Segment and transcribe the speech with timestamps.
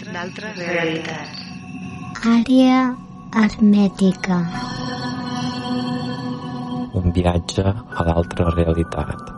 [0.00, 1.42] d'altres realitats.
[2.32, 2.80] Àrea
[3.42, 4.38] hermètica.
[7.02, 9.30] Un viatge a l'altra realitat.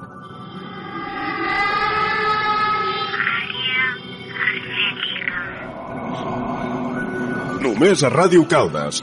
[7.64, 9.03] Només a Ràdio Caldes.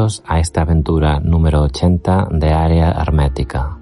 [0.00, 3.78] A esta aventura número 80 de Área Hermética.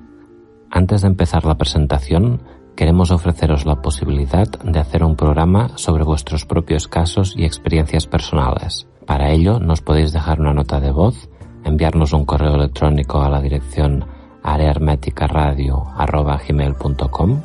[0.69, 2.43] Antes de empezar la presentación,
[2.75, 8.89] queremos ofreceros la posibilidad de hacer un programa sobre vuestros propios casos y experiencias personales.
[9.07, 11.31] Para ello, nos podéis dejar una nota de voz,
[11.63, 14.05] enviarnos un correo electrónico a la dirección
[14.43, 17.43] areahermeticaradio.com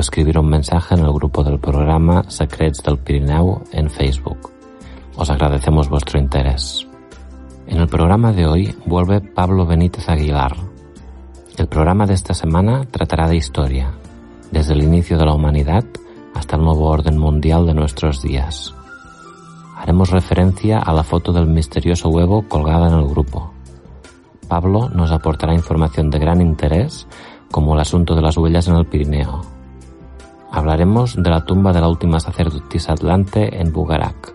[0.00, 4.50] o escribir un mensaje en el grupo del programa Secrets del Pirineu en Facebook.
[5.14, 6.88] Os agradecemos vuestro interés.
[7.66, 10.56] En el programa de hoy vuelve Pablo Benítez Aguilar.
[11.58, 13.92] El programa de esta semana tratará de historia,
[14.50, 15.84] desde el inicio de la humanidad
[16.34, 18.74] hasta el nuevo orden mundial de nuestros días.
[19.76, 23.52] Haremos referencia a la foto del misterioso huevo colgada en el grupo.
[24.48, 27.06] Pablo nos aportará información de gran interés,
[27.50, 29.59] como el asunto de las huellas en el Pirineo,
[30.52, 34.34] Hablaremos de la tumba de la última sacerdotisa atlante en Bugarak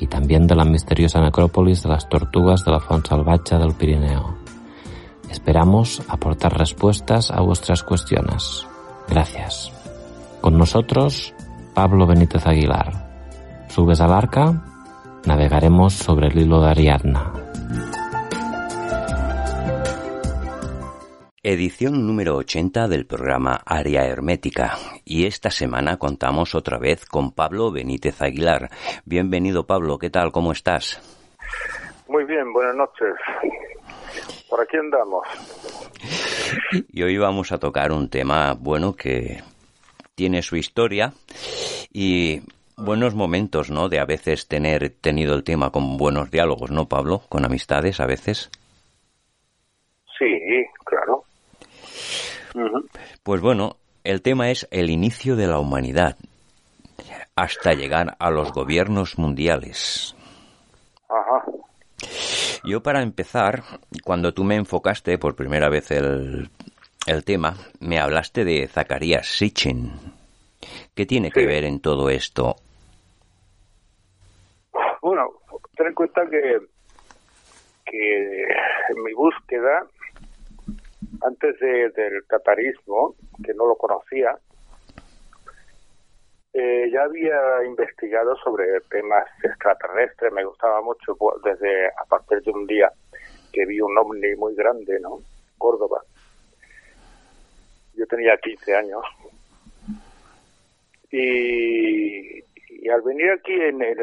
[0.00, 4.34] y también de la misteriosa necrópolis de las tortugas de la Font Salvaje del Pirineo.
[5.30, 8.66] Esperamos aportar respuestas a vuestras cuestiones.
[9.08, 9.72] Gracias.
[10.40, 11.34] Con nosotros,
[11.74, 13.66] Pablo Benítez Aguilar.
[13.68, 14.62] Subes al arca,
[15.24, 17.43] navegaremos sobre el hilo de Ariadna.
[21.46, 24.78] Edición número 80 del programa Área Hermética.
[25.04, 28.70] Y esta semana contamos otra vez con Pablo Benítez Aguilar.
[29.04, 30.32] Bienvenido Pablo, ¿qué tal?
[30.32, 31.02] ¿Cómo estás?
[32.08, 33.14] Muy bien, buenas noches.
[34.48, 35.28] Por aquí andamos.
[36.88, 39.42] Y hoy vamos a tocar un tema, bueno, que
[40.14, 41.12] tiene su historia
[41.92, 42.40] y
[42.78, 43.90] buenos momentos, ¿no?
[43.90, 47.20] De a veces tener tenido el tema con buenos diálogos, ¿no, Pablo?
[47.28, 48.50] Con amistades a veces.
[50.18, 50.40] Sí,
[50.84, 51.03] claro.
[53.22, 56.16] Pues bueno, el tema es el inicio de la humanidad
[57.36, 60.14] hasta llegar a los gobiernos mundiales.
[61.08, 61.44] Ajá.
[62.64, 63.62] Yo para empezar,
[64.04, 66.48] cuando tú me enfocaste por primera vez el,
[67.06, 69.92] el tema, me hablaste de Zacarías Sitchin.
[70.94, 72.56] ¿Qué tiene que ver en todo esto?
[75.02, 75.28] Bueno,
[75.76, 76.58] ten en cuenta que,
[77.84, 79.86] que en mi búsqueda,
[81.22, 83.14] antes de- del tatarismo,
[83.44, 84.36] que no lo conocía,
[86.52, 90.32] eh, ya había investigado sobre temas extraterrestres.
[90.32, 92.90] Me gustaba mucho pues, desde a partir de un día
[93.52, 95.18] que vi un ovni muy grande, ¿no?
[95.58, 96.00] Córdoba.
[97.94, 99.04] Yo tenía 15 años.
[101.10, 102.40] Y,
[102.90, 103.98] al venir aquí en, el-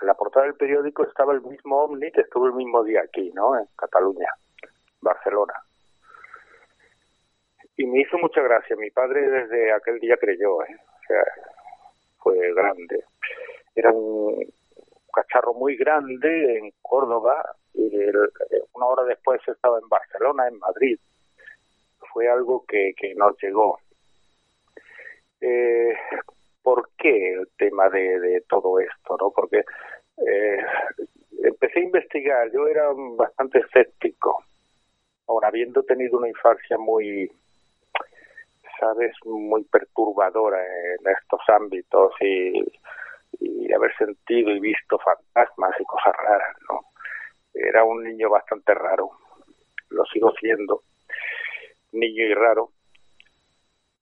[0.00, 3.30] en la portada del periódico estaba el mismo ovni que estuvo el mismo día aquí,
[3.34, 3.58] ¿no?
[3.58, 4.28] En Cataluña,
[5.00, 5.54] Barcelona.
[7.78, 8.74] Y me hizo mucha gracia.
[8.76, 10.76] Mi padre desde aquel día creyó, ¿eh?
[10.76, 11.24] O sea,
[12.18, 13.04] fue grande.
[13.76, 14.44] Era un
[15.14, 17.40] cacharro muy grande en Córdoba
[17.74, 17.88] y
[18.74, 20.98] una hora después estaba en Barcelona, en Madrid.
[22.12, 23.78] Fue algo que, que nos llegó.
[25.40, 25.94] Eh,
[26.60, 29.16] ¿Por qué el tema de, de todo esto?
[29.20, 29.58] no Porque
[30.26, 30.58] eh,
[31.44, 32.50] empecé a investigar.
[32.50, 34.42] Yo era bastante escéptico.
[35.28, 37.30] Aun habiendo tenido una infancia muy,
[38.78, 42.64] sabes, muy perturbadora en estos ámbitos y,
[43.74, 46.80] haber sentido y visto fantasmas y cosas raras, ¿no?
[47.54, 49.10] Era un niño bastante raro,
[49.90, 50.82] lo sigo siendo,
[51.92, 52.70] niño y raro.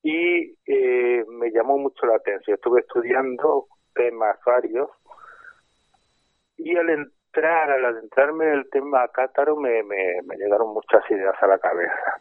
[0.02, 4.88] Y eh, me llamó mucho la atención, estuve estudiando temas varios
[6.56, 11.34] y al entrar, al adentrarme en el tema cátaro me, me, me llegaron muchas ideas
[11.40, 12.16] a la cabeza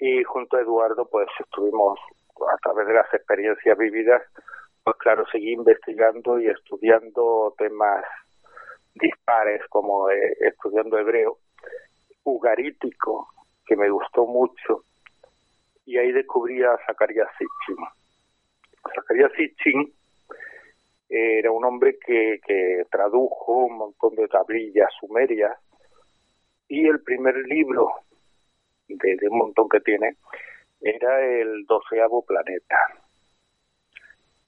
[0.00, 1.98] y junto a Eduardo pues estuvimos
[2.52, 4.22] a través de las experiencias vividas
[4.82, 8.04] pues claro seguí investigando y estudiando temas
[8.94, 11.38] dispares como estudiando hebreo,
[12.24, 13.28] ugarítico,
[13.66, 14.84] que me gustó mucho,
[15.86, 17.84] y ahí descubrí a Zacarías Sitchin.
[18.94, 19.92] Zacarías Sitchin
[21.08, 25.56] era un hombre que, que tradujo un montón de tablillas sumerias
[26.68, 27.90] y el primer libro
[28.98, 30.16] de, un montón que tiene
[30.80, 32.76] era el doceavo planeta.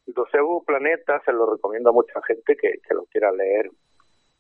[0.07, 3.71] El doceavo planeta se lo recomiendo a mucha gente que, que lo quiera leer.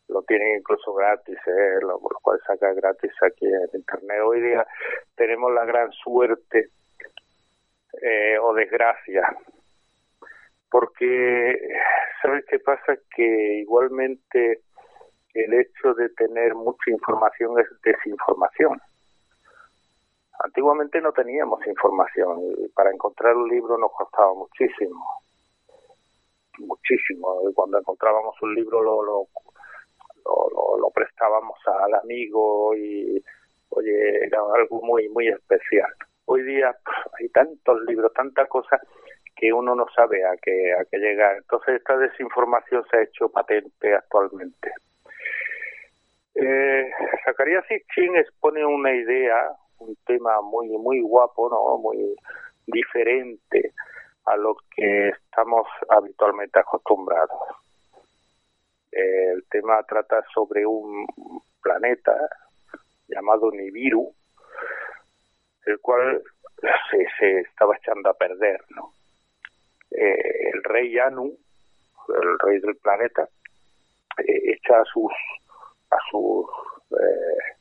[0.08, 1.78] Lo tienen incluso gratis, ¿eh?
[1.81, 4.20] lo, lo cual saca gratis aquí en Internet.
[4.25, 4.66] Hoy día
[5.14, 6.70] tenemos la gran suerte
[8.02, 9.26] eh, o desgracia
[10.72, 11.58] porque
[12.22, 12.96] ¿sabes qué pasa?
[13.14, 14.60] Que igualmente
[15.34, 18.81] el hecho de tener mucha información es desinformación.
[20.40, 25.05] Antiguamente no teníamos información y para encontrar un libro nos costaba muchísimo,
[26.58, 27.49] muchísimo.
[27.49, 29.26] Y cuando encontrábamos un libro lo, lo,
[30.79, 33.23] lo, prestábamos al amigo y,
[33.70, 35.93] oye, era algo muy, muy especial.
[36.26, 36.75] Hoy día
[37.19, 38.81] hay tantos libros, tantas cosas
[39.37, 41.37] que uno no sabe a qué, a qué llegar.
[41.37, 44.73] Entonces esta desinformación se ha hecho patente actualmente.
[46.35, 46.90] Eh,
[47.25, 49.50] Zacarías Sitchin expone una idea,
[49.82, 52.14] un tema muy muy guapo, no, muy
[52.67, 53.73] diferente
[54.26, 57.40] a lo que estamos habitualmente acostumbrados.
[58.93, 61.06] el tema trata sobre un
[61.62, 62.14] planeta
[63.08, 64.14] llamado Nibiru,
[65.67, 66.23] el cual
[67.19, 68.94] se, estaba echando a perder, ¿no?
[69.90, 71.37] Eh, el rey Anu,
[72.08, 73.28] el rey del planeta,
[74.19, 75.12] eh, echa a sus
[75.90, 76.46] a sus
[76.99, 77.56] eh,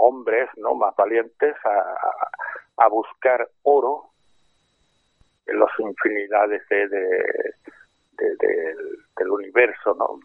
[0.00, 4.10] hombres no más valientes a, a, buscar oro
[5.46, 8.36] en las infinidades de, de,
[9.16, 10.20] del, universo, ¿no?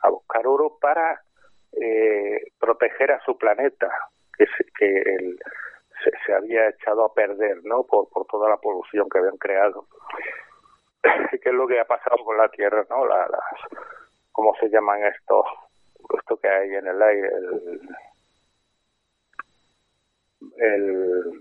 [0.00, 1.20] A buscar oro para
[2.58, 3.90] proteger a su planeta,
[4.36, 4.46] que,
[4.78, 5.38] que el,
[6.26, 7.84] se, había echado a perder, ¿no?
[7.84, 9.86] Por, por toda la polución que habían creado.
[11.30, 13.06] ¿Qué es lo que ha pasado con la Tierra, no?
[13.06, 13.82] La, las,
[14.32, 15.46] ¿Cómo se llaman estos?
[16.18, 17.80] Esto que hay en el aire, el,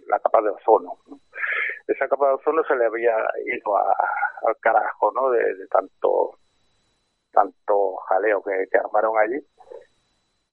[0.08, 0.98] la capa de ozono.
[1.88, 3.16] Esa capa de ozono se le había
[3.46, 5.30] ido al carajo, ¿no?
[5.32, 6.38] De, de, tanto
[7.32, 9.40] tanto jaleo que, que armaron allí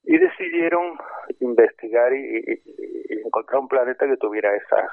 [0.05, 0.99] y decidieron
[1.41, 2.63] investigar y,
[3.25, 4.91] encontrar un planeta que tuviera esas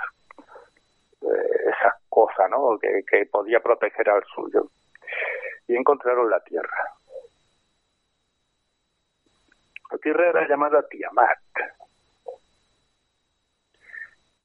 [1.22, 2.78] eh, esas cosas, ¿no?
[2.80, 4.70] Que, que podía proteger al suyo.
[5.68, 6.92] Y encontraron la Tierra.
[9.92, 11.40] La Tierra era llamada Tiamat.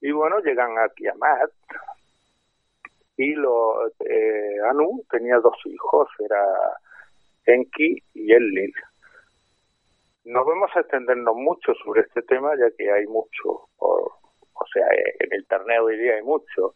[0.01, 1.51] Y bueno, llegan a Tiamat
[3.17, 6.43] y lo, eh, Anu tenía dos hijos, era
[7.45, 8.73] Enki y Enlil
[10.25, 14.13] no vamos a extendernos mucho sobre este tema, ya que hay mucho, o,
[14.73, 14.87] sea,
[15.19, 16.75] en Internet hoy día hay mucho.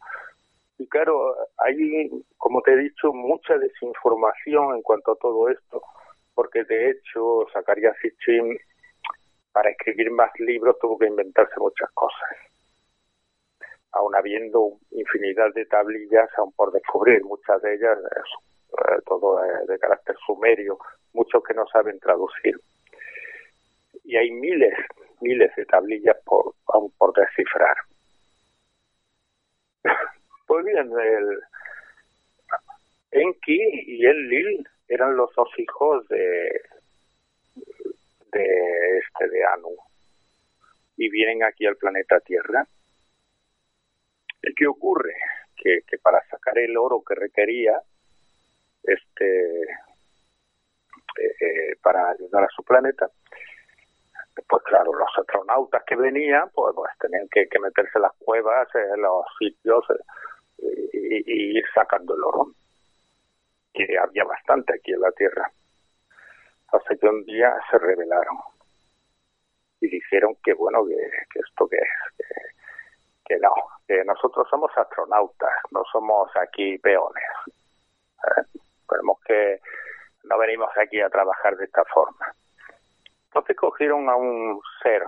[0.79, 5.83] Y claro, hay, como te he dicho, mucha desinformación en cuanto a todo esto,
[6.35, 8.59] porque de hecho Zacarías Sitchin,
[9.53, 12.29] para escribir más libros, tuvo que inventarse muchas cosas.
[13.95, 20.17] Aún habiendo infinidad de tablillas aún por descubrir, muchas de ellas, eh, todo de carácter
[20.27, 20.79] sumerio,
[21.13, 22.59] muchos que no saben traducir
[24.05, 24.75] y hay miles,
[25.21, 27.77] miles de tablillas por, aún por descifrar.
[30.47, 31.39] Pues bien, el
[33.13, 36.61] Enki y el Lil eran los dos hijos de,
[38.31, 39.75] de este de Anu
[40.99, 42.67] y vienen aquí al planeta Tierra.
[44.47, 45.15] ¿Y qué ocurre?
[45.57, 47.81] Que, que para sacar el oro que requería
[48.83, 53.09] este eh, eh para ayudar a su planeta,
[54.49, 59.01] pues claro, los astronautas que venían, pues, pues tenían que, meterse en las cuevas, en
[59.01, 59.85] los sitios
[60.59, 62.47] eh, y, ir sacando el oro,
[63.73, 65.51] que había bastante aquí en la Tierra.
[66.73, 68.39] Hasta que un día se rebelaron
[69.81, 72.27] y dijeron que bueno, que, esto que es,
[73.25, 73.55] que, no,
[74.05, 77.25] nosotros somos astronautas, no somos aquí peones.
[77.49, 78.43] ¿Eh?
[79.27, 79.59] que
[80.25, 82.35] no venimos aquí a trabajar de esta forma
[83.35, 85.03] entonces cogieron a un ser,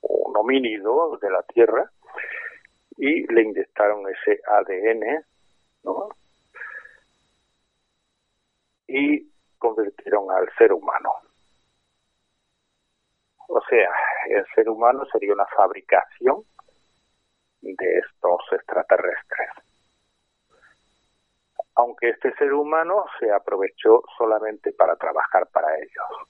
[0.00, 1.90] un homínido de la Tierra,
[2.96, 5.26] y le inyectaron ese ADN,
[5.82, 6.08] ¿no?
[8.88, 11.12] Y convirtieron al ser humano.
[13.48, 13.90] O sea,
[14.30, 16.44] el ser humano sería una fabricación
[17.64, 19.50] de estos extraterrestres.
[21.76, 26.28] Aunque este ser humano se aprovechó solamente para trabajar para ellos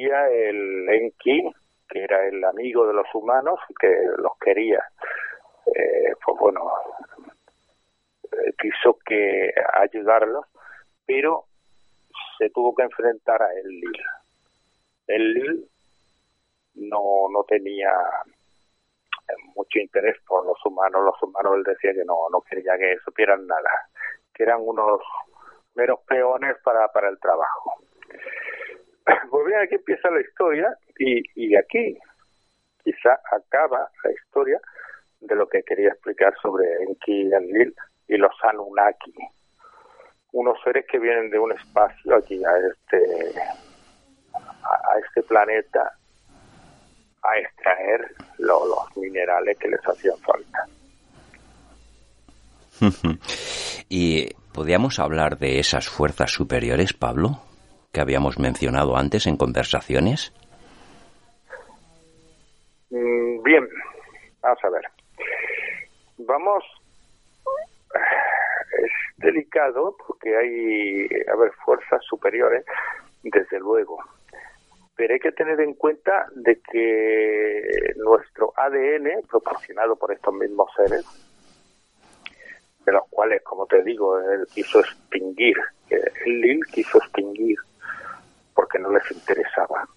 [0.00, 1.52] había el Enki,
[1.88, 4.82] que era el amigo de los humanos, que los quería.
[5.66, 6.70] Eh, pues bueno,
[8.24, 10.46] eh, quiso que ayudarlos,
[11.06, 11.44] pero
[12.38, 14.02] se tuvo que enfrentar a Enlil.
[15.06, 15.68] Enlil
[16.74, 17.92] no, no tenía
[19.54, 21.02] mucho interés por los humanos.
[21.04, 23.70] Los humanos él decía que no, no quería que supieran nada,
[24.34, 25.00] que eran unos
[25.74, 27.74] meros peones para, para el trabajo.
[29.30, 31.98] Pues bien, aquí empieza la historia y, y aquí
[32.84, 34.60] quizá acaba la historia
[35.20, 37.74] de lo que quería explicar sobre Enki Enlil
[38.08, 39.14] y los Anunnaki,
[40.32, 43.40] unos seres que vienen de un espacio aquí a este
[44.34, 45.92] a este planeta
[47.22, 50.66] a extraer los minerales que les hacían falta.
[53.88, 57.40] ¿Y podíamos hablar de esas fuerzas superiores, Pablo,
[57.92, 60.32] que habíamos mencionado antes en conversaciones?
[62.90, 63.68] Mm, bien,
[64.40, 64.84] vamos a ver.
[66.18, 66.64] Vamos,
[67.94, 72.64] es delicado porque hay, a ver, fuerzas superiores,
[73.22, 73.98] desde luego,
[75.00, 81.06] pero hay que tener en cuenta de que nuestro ADN, proporcionado por estos mismos seres,
[82.84, 85.56] de los cuales, como te digo, él quiso extinguir,
[85.88, 87.56] el Lil quiso extinguir
[88.52, 89.88] porque no les interesaba.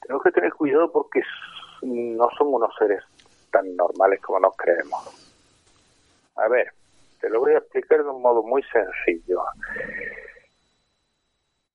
[0.00, 1.20] Tenemos que tener cuidado porque
[1.82, 3.04] no son unos seres
[3.50, 5.04] tan normales como nos creemos.
[6.36, 6.72] A ver,
[7.20, 9.42] te lo voy a explicar de un modo muy sencillo.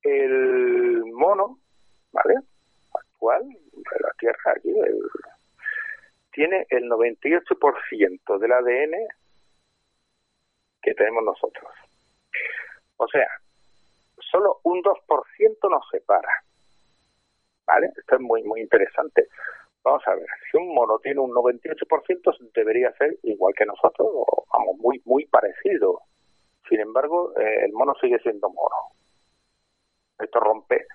[0.02, 1.60] El mono
[2.16, 2.40] ¿vale?
[2.94, 4.74] Actual de la Tierra aquí
[6.32, 9.08] tiene el 98% del ADN
[10.82, 11.72] que tenemos nosotros.
[12.98, 13.28] O sea,
[14.20, 16.44] solo un 2% nos separa.
[17.66, 17.88] ¿Vale?
[17.98, 19.28] Esto es muy, muy interesante.
[19.84, 24.46] Vamos a ver, si un mono tiene un 98%, debería ser igual que nosotros, o
[24.52, 26.02] vamos, muy, muy parecido.
[26.68, 28.76] Sin embargo, eh, el mono sigue siendo mono.
[30.20, 30.86] Esto rompe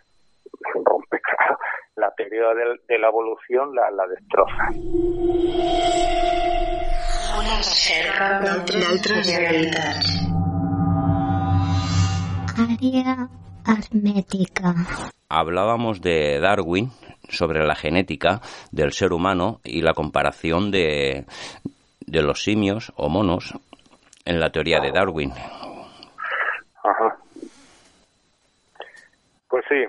[0.85, 1.21] rompe
[1.97, 2.49] la teoría
[2.89, 4.69] de, la evolución la, la destroza.
[7.39, 8.41] Una reserva.
[12.57, 13.29] Área
[13.67, 14.75] hermética.
[15.29, 16.91] Hablábamos de Darwin
[17.29, 18.41] sobre la genética
[18.73, 21.25] del ser humano y la comparación de,
[22.01, 23.55] de los simios o monos
[24.25, 25.33] en la teoría de Darwin.
[26.83, 27.17] Ajá.
[29.49, 29.85] Pues sí,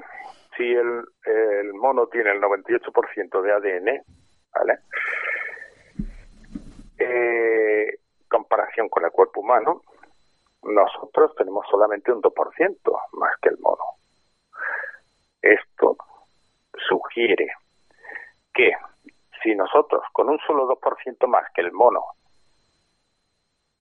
[0.61, 4.03] si el, mono tiene el 98% de ADN,
[4.53, 4.79] ¿vale?
[6.99, 7.97] Eh,
[8.29, 9.81] comparación con el cuerpo humano,
[10.63, 13.83] nosotros tenemos solamente un 2% más que el mono.
[15.41, 15.97] Esto
[16.87, 17.47] sugiere
[18.53, 18.71] que
[19.41, 22.05] si nosotros con un solo 2% más que el mono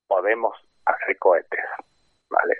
[0.07, 1.65] podemos hacer cohetes,
[2.27, 2.55] ¿vale?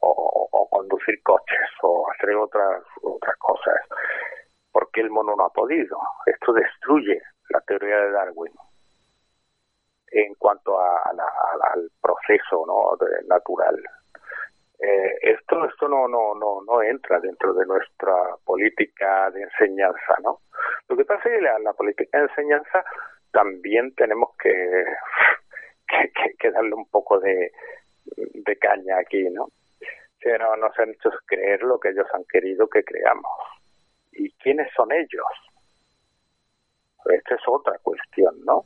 [0.00, 3.76] O, conducir coches o hacer otras otras cosas
[4.72, 5.98] porque el mono no ha podido.
[6.26, 8.52] Esto destruye la teoría de Darwin
[10.10, 11.02] en cuanto a,
[11.74, 13.76] al proceso no natural.
[14.80, 18.14] Eh, esto esto no no no no entra dentro de nuestra
[18.44, 20.38] política de enseñanza no
[20.88, 22.84] lo que pasa es que la, la política de enseñanza
[23.32, 24.84] también tenemos que
[25.88, 27.50] que, que darle un poco de,
[28.14, 29.48] de caña aquí no
[30.22, 33.30] pero nos han hecho creer lo que ellos han querido que creamos.
[34.12, 35.26] ¿Y quiénes son ellos?
[37.04, 38.64] Esta es otra cuestión, ¿no?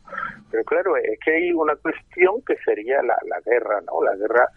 [0.50, 4.02] Pero claro, es que hay una cuestión que sería la, la guerra, ¿no?
[4.02, 4.48] La guerra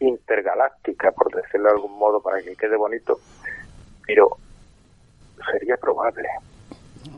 [0.00, 3.18] intergaláctica, por decirlo de algún modo, para que quede bonito.
[4.06, 4.28] Pero
[5.52, 6.28] sería probable.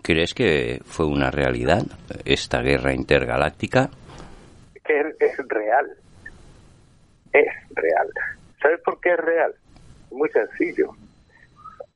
[0.02, 1.82] ¿Crees que fue una realidad
[2.24, 3.88] esta guerra intergaláctica?
[4.84, 5.86] Que es real.
[7.32, 8.10] Es real.
[8.60, 9.54] ¿Sabes por qué es real?
[10.10, 10.90] Muy sencillo.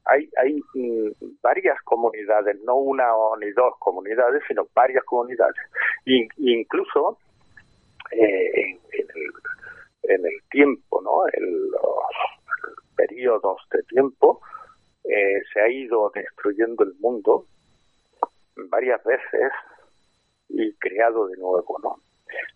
[0.06, 1.10] Hay, hay mm,
[1.42, 3.06] varias comunidades, no una
[3.40, 5.56] ni dos comunidades, sino varias comunidades.
[6.04, 7.18] Incluso
[8.10, 8.78] eh,
[10.02, 11.26] en, el, tiempo, ¿no?
[11.32, 11.80] En los
[12.96, 14.40] periodos de tiempo,
[15.04, 17.46] eh, se ha ido destruyendo el mundo
[18.68, 19.52] varias veces
[20.48, 21.96] y creado de nuevo, ¿no?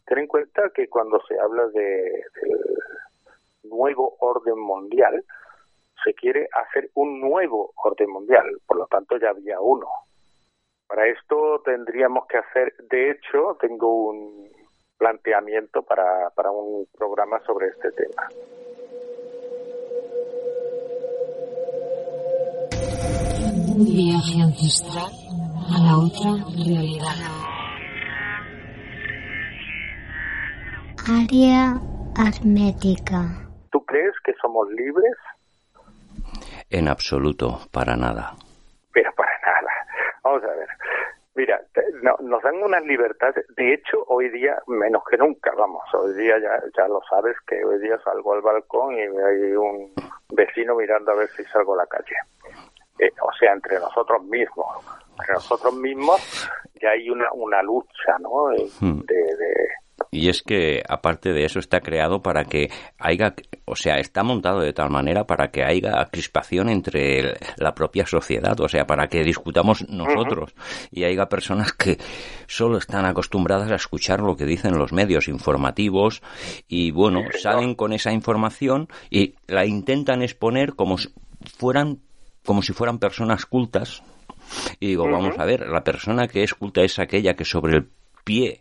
[0.07, 2.23] Ten en cuenta que cuando se habla de
[3.69, 5.25] nuevo orden mundial,
[6.05, 9.87] se quiere hacer un nuevo orden mundial, por lo tanto ya había uno.
[10.87, 14.49] Para esto tendríamos que hacer, de hecho, tengo un
[14.97, 18.29] planteamiento para, para un programa sobre este tema.
[23.77, 25.13] Viaje ancestral
[25.71, 27.39] a la otra realidad.
[31.07, 31.81] Área
[32.17, 33.48] hermética.
[34.53, 35.15] ¿Tú crees que somos libres?
[36.71, 38.35] En absoluto, para nada.
[38.93, 39.71] Pero para nada.
[40.23, 40.69] Vamos a ver.
[41.35, 41.61] Mira,
[42.03, 43.47] no, nos dan unas libertades.
[43.57, 45.83] De hecho, hoy día, menos que nunca, vamos.
[45.95, 49.93] Hoy día ya, ya lo sabes que hoy día salgo al balcón y hay un
[50.31, 52.17] vecino mirando a ver si salgo a la calle.
[52.99, 54.67] Eh, o sea, entre nosotros mismos.
[55.19, 56.51] Entre nosotros mismos
[56.83, 58.49] ya hay una, una lucha, ¿no?
[58.81, 59.01] Hmm.
[59.07, 59.69] De, de-
[60.11, 63.35] Y es que, aparte de eso, está creado para que haya,
[63.67, 68.07] o sea, está montado de tal manera para que haya crispación entre el- la propia
[68.07, 70.55] sociedad, o sea, para que discutamos nosotros.
[70.91, 71.99] Y haya personas que
[72.47, 76.23] solo están acostumbradas a escuchar lo que dicen los medios informativos
[76.69, 81.09] y, bueno, salen con esa información y la intentan exponer como si
[81.57, 81.99] fueran,
[82.45, 84.03] como si fueran personas cultas.
[84.81, 87.91] Y digo, vamos a ver, la persona que es culta es aquella que sobre el
[88.29, 88.61] pie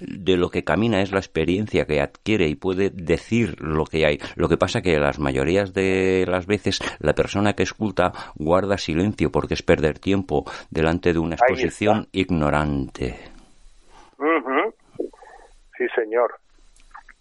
[0.00, 4.18] de lo que camina es la experiencia que adquiere y puede decir lo que hay.
[4.34, 9.30] Lo que pasa que las mayorías de las veces la persona que esculta guarda silencio
[9.30, 13.14] porque es perder tiempo delante de una exposición ignorante.
[15.78, 16.34] Sí, señor.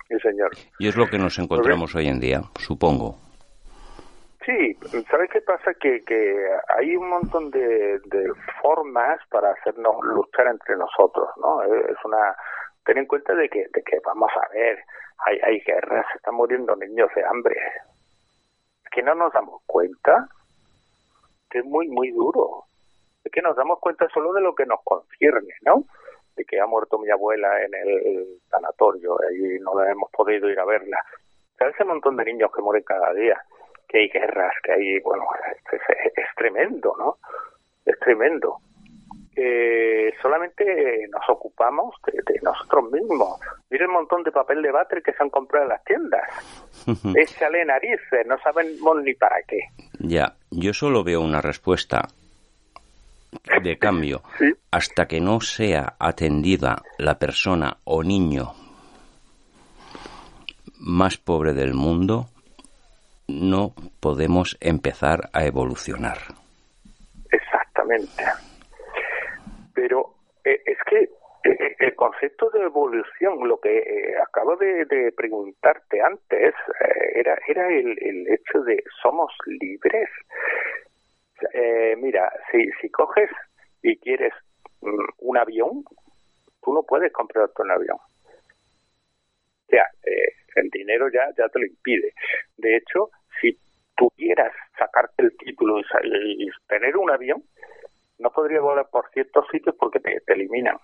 [0.08, 0.52] Sí, señor.
[0.80, 3.23] Y es lo que nos encontramos hoy en día, supongo.
[4.46, 4.74] Sí,
[5.10, 5.74] ¿sabes qué pasa?
[5.76, 8.32] Que, que hay un montón de, de
[8.62, 11.64] formas para hacernos luchar entre nosotros, ¿no?
[11.64, 12.36] Es una...
[12.86, 14.84] Ten en cuenta de que, de que vamos a ver,
[15.26, 17.56] hay, hay guerras, se están muriendo niños de hambre.
[18.84, 20.28] Es que no nos damos cuenta
[21.50, 22.66] que es muy, muy duro.
[23.24, 25.86] Es que nos damos cuenta solo de lo que nos concierne, ¿no?
[26.36, 30.60] De que ha muerto mi abuela en el sanatorio y no la hemos podido ir
[30.60, 31.00] a verla.
[31.58, 33.42] ¿Sabes ese montón de niños que mueren cada día?
[33.94, 35.24] Que hay guerras, que hay, bueno,
[35.72, 37.18] es, es- es tremendo, ¿no?
[37.86, 38.58] Es tremendo.
[39.36, 43.40] Eh, solamente nos ocupamos de, de nosotros mismos.
[43.70, 46.30] Mira el montón de papel de váter que se han comprado en las tiendas.
[47.16, 49.60] Échale narices, no sabemos ni para qué.
[50.00, 52.08] Ya, yo solo veo una respuesta
[53.64, 54.22] de cambio.
[54.38, 54.54] Sí.
[54.72, 58.54] Hasta que no sea atendida la persona o niño
[60.80, 62.28] más pobre del mundo,
[63.28, 66.18] no podemos empezar a evolucionar.
[67.32, 68.24] Exactamente.
[69.74, 71.10] Pero eh, es que
[71.46, 77.68] eh, el concepto de evolución, lo que eh, acabo de, preguntarte antes, eh, era, era
[77.68, 80.10] el, el hecho de somos libres.
[81.54, 83.30] Eh, mira, si, si coges
[83.82, 84.34] y quieres
[84.82, 85.84] mm, un avión,
[86.64, 87.98] tú no puedes comprarte un avión.
[87.98, 92.14] O sea, eh, el dinero ya, ya te lo impide.
[92.58, 93.10] De hecho,
[93.42, 93.58] si
[93.96, 97.44] tuvieras sacarte el título y, y tener un avión,
[98.20, 100.78] no podrías volar por ciertos sitios porque te, te eliminan.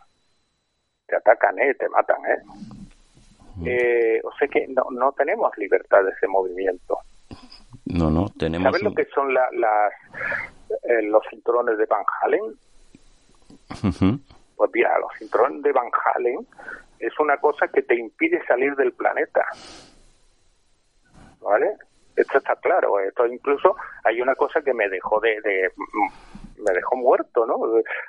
[1.07, 1.73] Te atacan, ¿eh?
[1.75, 2.37] Te matan, ¿eh?
[3.65, 6.97] Eh, o sea que no, no tenemos libertad de ese movimiento.
[7.85, 8.65] No, no, tenemos...
[8.65, 9.93] ¿Sabes lo que son la- las
[10.83, 12.41] eh, los cinturones de Van Halen?
[14.55, 16.37] Pues mira, los cinturones de Van Halen
[16.99, 19.45] es una cosa que te impide salir del planeta.
[21.41, 21.73] ¿Vale?
[22.15, 22.99] Esto está claro.
[22.99, 25.71] Esto incluso hay una cosa que me dejó de, de-
[26.57, 27.55] me dejó muerto, ¿no?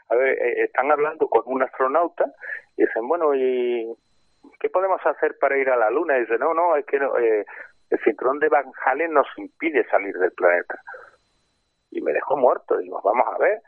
[0.08, 2.24] A ver, eh, están hablando con un astronauta
[2.76, 3.86] y dicen, bueno, ¿y
[4.58, 6.16] qué podemos hacer para ir a la Luna?
[6.16, 7.46] Y dice, no, no, es que no, eh,
[7.90, 10.80] el cinturón de Van Halen nos impide salir del planeta.
[11.92, 12.76] Y me dejó muerto.
[12.78, 13.60] Digo, vamos a ver.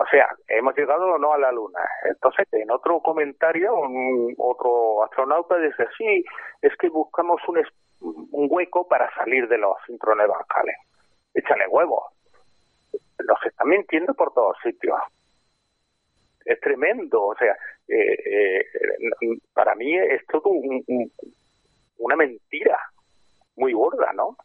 [0.00, 1.80] O sea, hemos llegado o no a la Luna.
[2.04, 6.24] Entonces, en otro comentario, un, otro astronauta dice, sí,
[6.62, 10.76] es que buscamos un, es- un hueco para salir de los Van Halen.
[11.34, 12.10] Échale huevo.
[13.26, 14.98] Nos están mintiendo por todos sitios.
[16.44, 17.20] Es tremendo.
[17.24, 17.56] O sea,
[17.88, 18.64] eh, eh,
[19.52, 21.12] para mí es todo un- un-
[21.98, 22.78] una mentira
[23.56, 24.36] muy gorda, ¿no?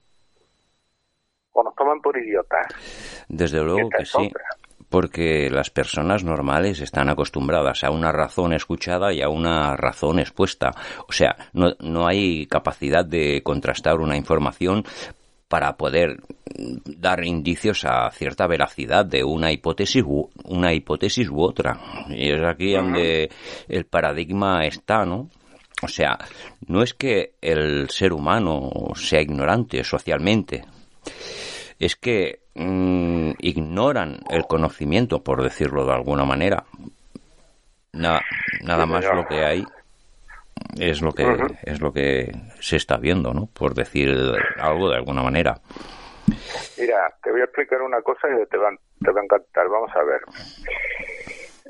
[1.51, 2.65] O nos toman por idiotas.
[3.27, 4.17] Desde luego que sí.
[4.27, 4.45] otra.
[4.93, 10.69] Porque las personas normales están acostumbradas a una razón escuchada y a una razón expuesta.
[11.07, 14.85] O sea, no, no hay capacidad de contrastar una información
[15.47, 16.21] para poder
[16.85, 22.05] dar indicios a cierta veracidad de una hipótesis u, una hipótesis u otra.
[22.09, 23.31] Y es aquí donde
[23.67, 25.27] el paradigma está, ¿no?
[25.81, 26.19] O sea,
[26.67, 30.63] no es que el ser humano sea ignorante socialmente,
[31.85, 36.63] es que mm, ignoran el conocimiento, por decirlo de alguna manera.
[37.93, 38.21] Na-
[38.63, 39.15] nada Sí, más señor.
[39.17, 39.63] lo que hay
[40.79, 41.25] es lo que
[41.63, 43.47] es lo que se está viendo, ¿no?
[43.47, 44.09] Por decir
[44.57, 45.59] algo de alguna manera.
[46.79, 48.69] Mira, te, voy a explicar una cosa que te va,
[49.03, 49.67] te va a encantar.
[49.69, 50.21] Vamos a ver.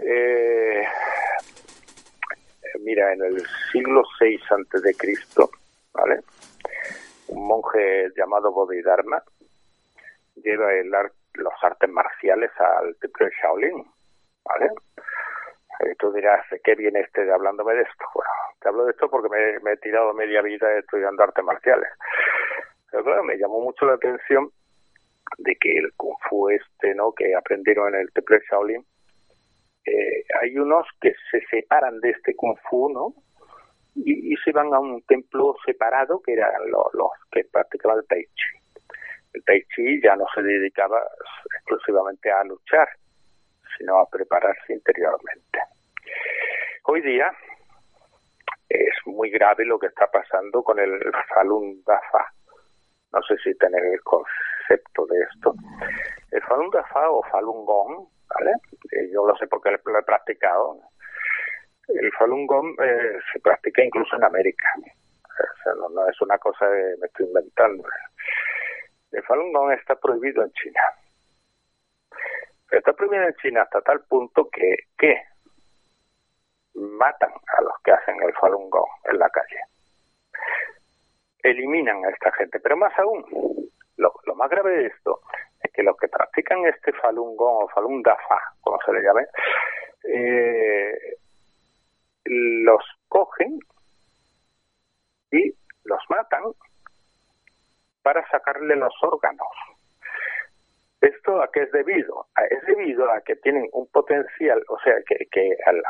[0.05, 0.83] Eh,
[2.81, 5.49] mira, en el siglo VI antes de Cristo,
[5.93, 6.19] ¿vale?
[7.27, 9.21] Un monje llamado Bodhidharma
[10.35, 10.91] lleva el
[11.35, 13.85] los artes marciales al templo de Shaolin,
[14.45, 14.69] ¿vale?
[15.91, 18.05] Y tú dirás, ¿qué viene este de hablándome de esto?
[18.13, 18.29] Bueno,
[18.61, 21.89] te hablo de esto porque me, me he tirado media vida estudiando artes marciales.
[22.91, 24.51] Pero claro, me llamó mucho la atención
[25.39, 27.11] de que el kung fu este, ¿no?
[27.13, 28.85] Que aprendieron en el templo de Shaolin,
[29.85, 33.13] eh, hay unos que se separan de este kung fu, ¿no?
[33.95, 38.25] Y, se van a un templo separado que eran los, los que practicaban el tai
[38.25, 38.62] chi.
[39.33, 41.01] El tai chi ya no se dedicaba
[41.57, 42.87] exclusivamente a luchar,
[43.77, 45.59] sino a prepararse interiormente.
[46.83, 47.31] Hoy día
[48.69, 50.99] es muy grave lo que está pasando con el
[51.33, 52.25] Falun Dafa.
[53.11, 55.53] No sé si tener el concepto de esto.
[56.31, 58.51] El Falun Dafa o Falun Gong ¿vale?
[58.91, 60.77] Eh, yo lo sé porque lo he practicado.
[61.87, 64.67] El Falun Gong eh, se practica incluso en América.
[65.93, 67.83] no, es una cosa que me estoy inventando.
[69.13, 70.81] El Falun Gong está prohibido en China.
[72.71, 75.23] está prohibido en China hasta tal punto que,
[76.73, 79.59] matan a los que hacen el Falun Gong en la calle.
[81.43, 82.59] Eliminan a esta gente.
[82.59, 83.23] Pero más aún,
[83.97, 85.21] lo, más grave de esto
[85.73, 89.25] que los que practican este Falun Gong o Falun Dafa, como se le llame,
[90.03, 91.17] eh,
[92.25, 93.59] los cogen
[95.31, 95.51] y
[95.83, 96.43] los matan
[98.03, 99.47] para sacarle los órganos.
[101.01, 102.27] ¿Esto a qué es debido?
[102.49, 105.81] Es debido a que tienen un potencial, o sea, que, que al,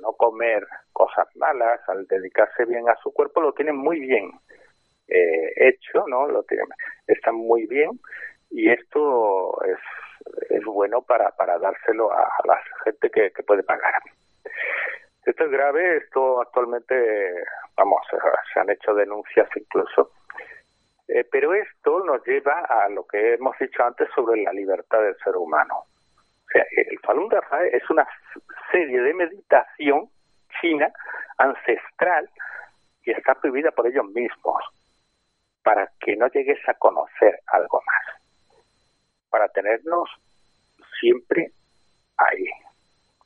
[0.00, 4.32] no comer cosas malas, al dedicarse bien a su cuerpo, lo tienen muy bien
[5.06, 6.26] eh, hecho, ¿no?
[6.26, 6.66] Lo tienen,
[7.06, 7.90] están muy bien
[8.50, 9.78] y esto es,
[10.50, 13.94] es bueno para, para dárselo a, la gente que, puede pagar.
[15.24, 17.44] Esto es grave, esto actualmente,
[17.76, 18.00] vamos,
[18.52, 20.10] se han hecho denuncias incluso,
[21.08, 25.16] eh, pero esto nos lleva a lo que hemos dicho antes sobre la libertad del
[25.18, 25.74] ser humano.
[25.78, 28.06] O sea, el Falun Dafa es una
[28.72, 30.08] serie de meditación
[30.60, 30.90] china
[31.38, 32.28] ancestral
[33.02, 34.62] que está prohibida por ellos mismos
[35.62, 38.16] para que no llegues a conocer algo más
[39.30, 40.08] para tenernos
[40.98, 41.52] siempre
[42.16, 42.46] ahí,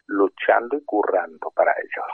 [0.07, 2.07] luchando y currando para ellos.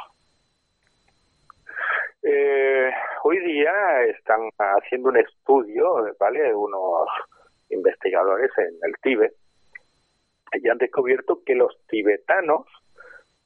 [2.23, 2.93] Eh,
[3.27, 3.73] hoy día
[4.05, 6.55] están haciendo un estudio, ¿vale?
[6.55, 7.09] Unos
[7.71, 9.35] investigadores en el Tíbet
[10.53, 12.67] y han descubierto que los tibetanos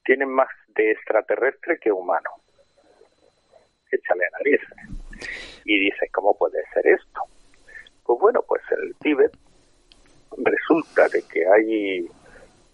[0.04, 2.28] tienen más de extraterrestre que humano.
[3.90, 4.60] Échale a nariz.
[5.64, 7.22] Y dice, ¿cómo puede ser esto?
[8.04, 9.32] Pues bueno, pues el Tíbet
[10.36, 12.06] resulta de que hay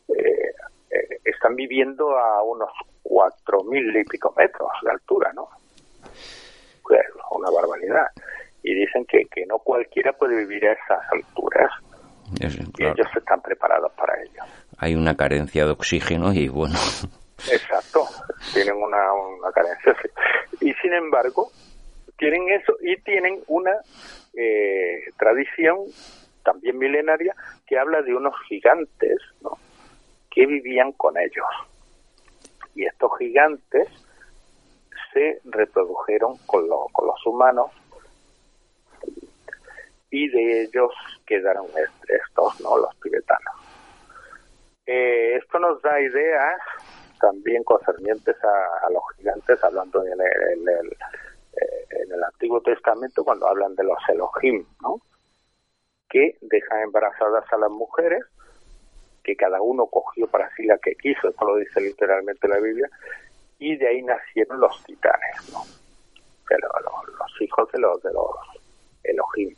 [0.09, 0.53] eh,
[0.91, 2.71] eh, están viviendo a unos
[3.05, 5.49] cuatro mil y pico metros de altura, ¿no?
[7.31, 8.07] Una barbaridad.
[8.63, 11.71] Y dicen que, que no cualquiera puede vivir a esas alturas.
[12.41, 14.43] Y ellos están preparados para ello.
[14.79, 16.75] Hay una carencia de oxígeno y bueno.
[17.53, 18.07] Exacto,
[18.53, 19.95] tienen una, una carencia.
[20.61, 21.51] Y sin embargo,
[22.19, 23.73] tienen eso y tienen una
[24.35, 25.77] eh, tradición
[26.43, 27.35] también milenaria,
[27.67, 29.59] que habla de unos gigantes ¿no?
[30.31, 31.47] que vivían con ellos.
[32.75, 33.89] Y estos gigantes
[35.17, 37.71] se reprodujeron con, con los humanos
[40.11, 40.93] y de ellos
[41.27, 41.67] quedaron
[42.07, 42.77] estos, ¿no?
[42.77, 43.55] los tibetanos.
[44.85, 46.61] Eh, esto nos da ideas
[47.19, 53.75] también concernientes a, los gigantes, hablando en el, eh, en el Antiguo Testamento, cuando hablan
[53.75, 55.01] de los Elohim, ¿no?
[56.11, 58.23] que dejan embarazadas a las mujeres,
[59.25, 62.89] que cada uno cogió para sí la que quiso, esto lo dice literalmente la Biblia,
[63.59, 65.65] y de ahí nacieron los titanes, ¿no?
[66.51, 68.27] los, hijos de los, de los
[69.03, 69.55] Elohim.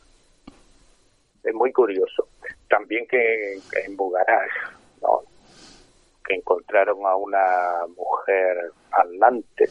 [1.44, 2.28] Es muy curioso.
[2.68, 4.50] También que, en Bugarás,
[5.00, 5.22] ¿no?
[6.24, 9.68] que encontraron a una mujer atlante,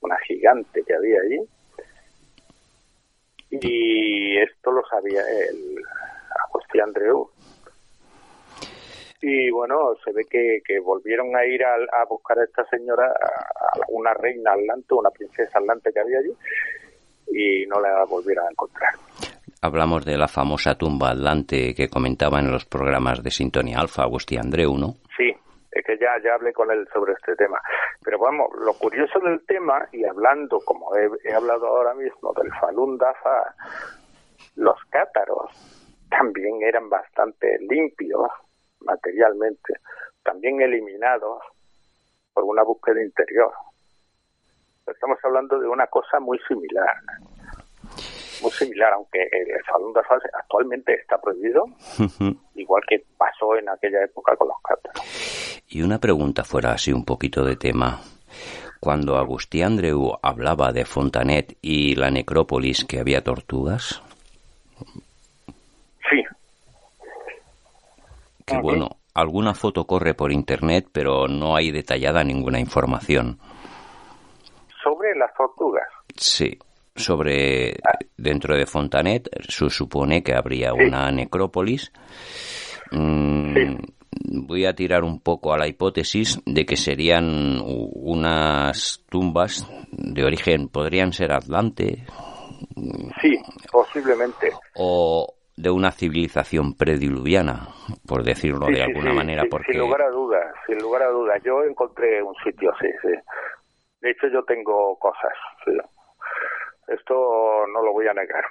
[0.00, 1.40] una gigante que había allí,
[3.50, 5.76] y esto lo sabía el
[6.48, 7.30] Agustín Andreu.
[9.20, 13.06] Y bueno, se ve que, que volvieron a ir a, a, buscar a esta señora,
[13.06, 16.32] a una reina atlante, una princesa atlante que había allí,
[17.32, 18.94] y no la volvieron a encontrar.
[19.60, 24.38] Hablamos de la famosa tumba atlante que comentaba en los programas de Sintonía Alfa, Agustín
[24.38, 24.94] Andreu, ¿no?
[25.16, 25.34] Sí,
[25.72, 27.60] es que ya, ya hablé con él sobre este tema.
[28.04, 32.96] Pero vamos, lo curioso del tema, y hablando, como he, hablado ahora mismo, del Falun
[32.98, 33.52] Dafa,
[34.54, 35.50] los cátaros
[36.08, 38.30] también eran bastante limpios
[38.80, 39.74] materialmente,
[40.22, 41.42] también eliminados
[42.32, 43.52] por una búsqueda interior.
[44.86, 46.94] Estamos hablando de una cosa muy similar,
[48.40, 51.66] muy similar, aunque el salón de fase actualmente está prohibido,
[52.54, 55.62] igual que pasó en aquella época con los cátaros.
[55.68, 58.00] Y una pregunta fuera así un poquito de tema.
[58.80, 64.00] Cuando Agustí Andreu hablaba de Fontanet y la necrópolis que había tortugas.
[66.08, 66.24] Sí.
[68.48, 73.38] Que bueno, alguna foto corre por internet, pero no hay detallada ninguna información.
[74.82, 75.86] ¿Sobre las tortugas?
[76.16, 76.58] Sí.
[76.94, 77.76] Sobre
[78.16, 81.92] dentro de Fontanet se supone que habría una necrópolis.
[82.90, 83.76] Mm,
[84.46, 90.68] voy a tirar un poco a la hipótesis de que serían unas tumbas de origen,
[90.68, 92.04] podrían ser Atlante.
[93.20, 93.38] Sí,
[93.70, 94.52] posiblemente.
[94.74, 97.68] O de una civilización prediluviana,
[98.06, 99.44] por decirlo de alguna manera.
[99.50, 99.72] porque...
[99.72, 101.42] Sin lugar a dudas, sin lugar a dudas.
[101.44, 103.08] Yo encontré un sitio así, sí.
[104.00, 105.32] De hecho, yo tengo cosas.
[106.86, 108.44] Esto no lo voy a negar.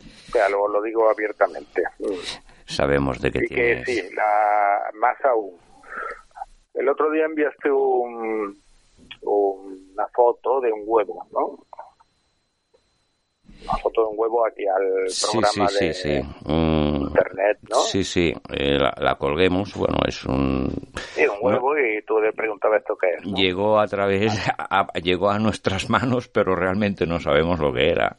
[0.00, 1.82] O sea, lo, lo digo abiertamente
[2.66, 3.86] sabemos de qué sí tienes.
[3.86, 5.56] Que sí, la, más aún.
[6.74, 8.56] El otro día enviaste un,
[9.22, 11.65] una foto de un huevo, ¿no?
[14.02, 17.76] De un huevo aquí al programa sí, de sí, internet, ¿no?
[17.76, 20.68] Sí, sí, eh, la, colguemos, bueno, es un...
[21.14, 24.32] Sí, un huevo y tú le preguntabas esto qué es, Llegó a través,
[25.02, 28.16] llegó a nuestras manos, pero realmente no sabemos lo que era,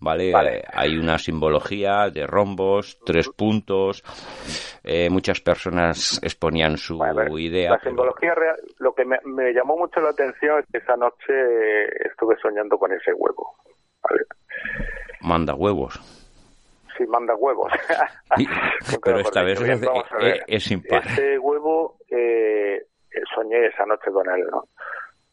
[0.00, 0.32] ¿vale?
[0.72, 4.02] hay una simbología de rombos, tres puntos,
[4.82, 6.98] eh, muchas personas exponían su
[7.38, 7.70] idea.
[7.70, 11.84] La simbología real, lo que me, me llamó mucho la atención es que esa noche
[12.08, 13.54] estuve soñando con ese huevo,
[14.02, 14.22] ¿vale?
[15.22, 16.00] Manda huevos.
[16.96, 17.72] Sí, manda huevos.
[19.04, 19.80] pero esta vez es,
[20.46, 21.02] es, impar.
[21.06, 22.84] Ese huevo eh,
[23.34, 24.64] soñé esa noche con él, ¿no?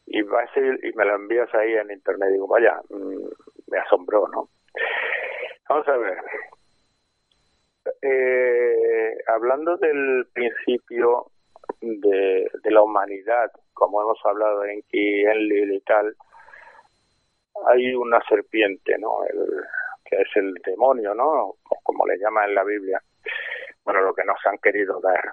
[0.05, 2.29] Y, vas y me lo envías ahí en internet.
[2.29, 4.49] Y digo, vaya, mm, me asombró, ¿no?
[5.67, 6.17] Vamos a ver.
[8.01, 11.27] Eh, hablando del principio
[11.81, 16.15] de, de, la humanidad, como hemos hablado en Enlil y tal,
[17.67, 19.23] hay una serpiente, ¿no?
[19.25, 19.63] El,
[20.05, 21.55] que es el demonio, ¿no?
[21.83, 23.01] Como le llama en la Biblia.
[23.83, 25.31] Bueno, lo que nos han querido dar.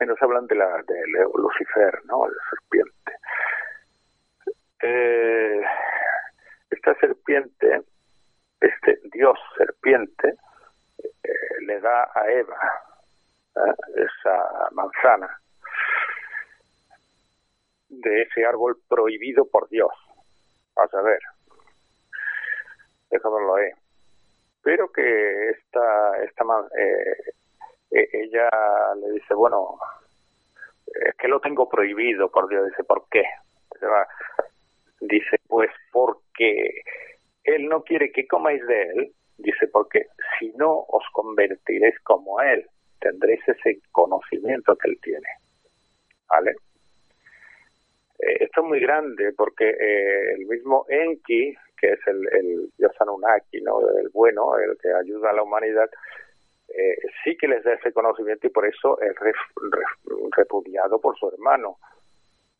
[0.00, 2.26] Y nos hablan de la de Lucifer, ¿no?
[2.26, 3.12] La serpiente.
[4.82, 5.62] Eh,
[6.70, 7.82] esta serpiente,
[8.60, 10.34] este Dios serpiente,
[10.98, 11.28] eh,
[11.66, 12.58] le da a Eva
[13.56, 13.74] ¿eh?
[13.96, 15.40] esa manzana
[17.88, 19.92] de ese árbol prohibido por Dios.
[20.76, 21.18] A ver,
[23.10, 23.54] eso no.
[24.62, 26.44] Pero que esta, esta
[26.78, 27.32] eh,
[27.90, 28.48] e, ella
[28.96, 29.78] le dice, bueno,
[30.86, 32.66] es que lo tengo prohibido por Dios.
[32.66, 33.24] Dice, ¿por qué?
[35.00, 36.82] Dice, pues porque
[37.44, 39.12] él no quiere que comáis de él.
[39.36, 40.06] Dice, porque
[40.38, 42.66] si no os convertiréis como él,
[43.00, 45.28] tendréis ese conocimiento que él tiene.
[46.28, 46.54] ¿Vale?
[48.18, 52.92] Eh, esto es muy grande porque eh, el mismo Enki que es el, el dios
[53.00, 53.80] Anunnaki, ¿no?
[53.98, 55.90] el bueno, el que ayuda a la humanidad,
[56.68, 59.14] eh, sí que les da ese conocimiento y por eso es
[60.36, 61.76] repudiado por su hermano,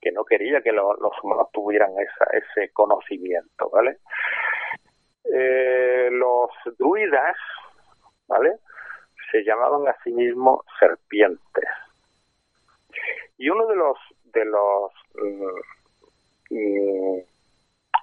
[0.01, 3.99] que no quería que los humanos tuvieran esa, ese conocimiento, ¿vale?
[5.33, 7.37] Eh, los druidas,
[8.29, 8.59] ¿vale?
[9.33, 11.69] Se llamaban a sí mismos serpientes.
[13.39, 13.97] Y uno de los
[14.35, 17.23] de los mm, mm,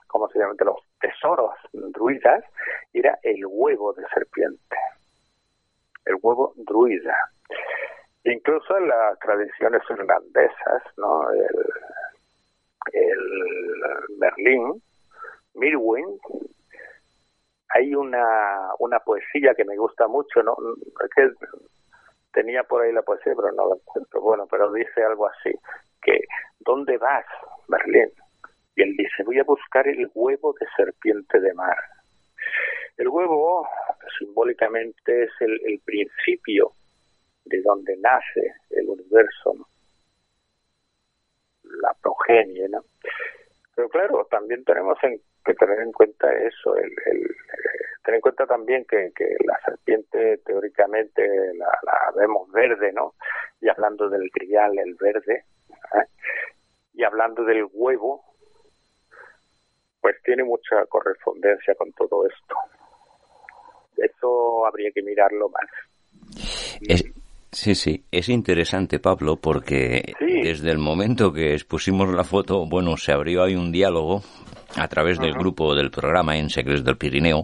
[0.08, 0.54] ¿cómo se llama?
[0.58, 2.44] De los tesoros druidas
[2.94, 4.76] era el huevo de serpiente,
[6.06, 7.16] el huevo druida.
[8.24, 11.32] Incluso en las tradiciones irlandesas, ¿no?
[11.32, 11.50] El,
[12.94, 14.82] el Merlín,
[15.56, 16.20] Mirwin,
[17.70, 20.56] hay una, una poesía que me gusta mucho, ¿no?
[21.16, 21.32] Que
[22.34, 24.22] tenía por ahí la poesía, pero no la encuentro.
[24.22, 25.54] Bueno, pero dice algo así,
[26.02, 26.22] que
[26.60, 27.26] ¿dónde vas,
[27.68, 28.12] Merlín?
[28.76, 31.78] Y él dice, voy a buscar el huevo de serpiente de mar.
[32.98, 33.68] El huevo
[34.18, 36.74] simbólicamente es el, principio
[37.46, 39.68] de donde nace el universo,
[41.64, 42.84] la progenie, ¿no?
[43.76, 44.98] Pero claro, también tenemos
[45.44, 46.92] que tener en cuenta eso, el,
[48.04, 49.12] tener en cuenta también que,
[49.46, 53.16] la serpiente teóricamente la, vemos verde, ¿no?
[53.62, 55.46] Y hablando del grial, el verde, ¿eh?
[56.94, 58.24] y hablando del huevo,
[60.02, 62.56] pues tiene mucha correspondencia con todo esto.
[63.98, 67.12] eso habría que mirarlo más.
[67.52, 73.12] sí, sí, es interesante, Pablo, porque desde el momento que expusimos la foto, bueno, se
[73.12, 74.24] abrió ahí un diálogo
[74.76, 77.44] a través del grupo del programa en Secretos del Pirineo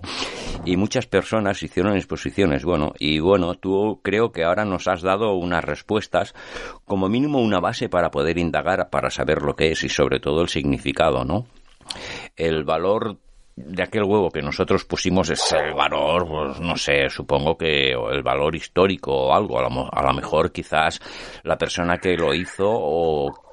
[0.66, 2.64] y muchas personas hicieron exposiciones.
[2.64, 6.34] Bueno, y bueno, tú creo que ahora nos has dado unas respuestas,
[6.86, 10.42] como mínimo una base para poder indagar, para saber lo que es y sobre todo
[10.42, 11.46] el significado, ¿no?
[12.36, 13.18] El valor
[13.56, 18.22] de aquel huevo que nosotros pusimos es el valor, pues no sé, supongo que el
[18.22, 21.02] valor histórico o algo, a lo, a lo mejor quizás
[21.44, 23.47] la persona que lo hizo o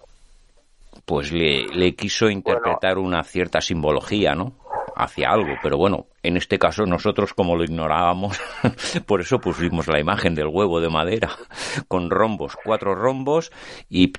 [1.05, 4.53] pues le, le quiso interpretar una cierta simbología, ¿no?
[4.97, 8.41] Hacia algo, pero bueno, en este caso nosotros como lo ignorábamos,
[9.07, 11.31] por eso pusimos la imagen del huevo de madera,
[11.89, 13.53] con rombos, cuatro rombos
[13.89, 14.13] y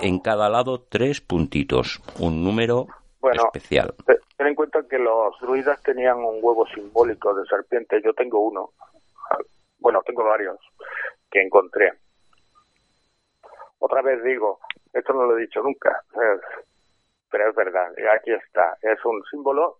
[0.00, 2.86] en cada lado tres puntitos, un número
[3.32, 3.94] especial.
[4.36, 8.70] Ten en cuenta que los druidas tenían un huevo simbólico de serpiente, yo tengo uno,
[9.78, 10.58] bueno, tengo varios
[11.30, 11.92] que encontré.
[13.78, 14.58] Otra vez digo,
[14.96, 16.02] esto no lo he dicho nunca,
[17.30, 18.76] pero es verdad, aquí está.
[18.80, 19.78] Es un símbolo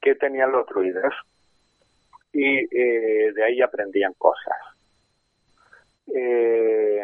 [0.00, 1.12] que tenían los druidas
[2.32, 4.56] y eh, de ahí aprendían cosas.
[6.14, 7.00] Eh,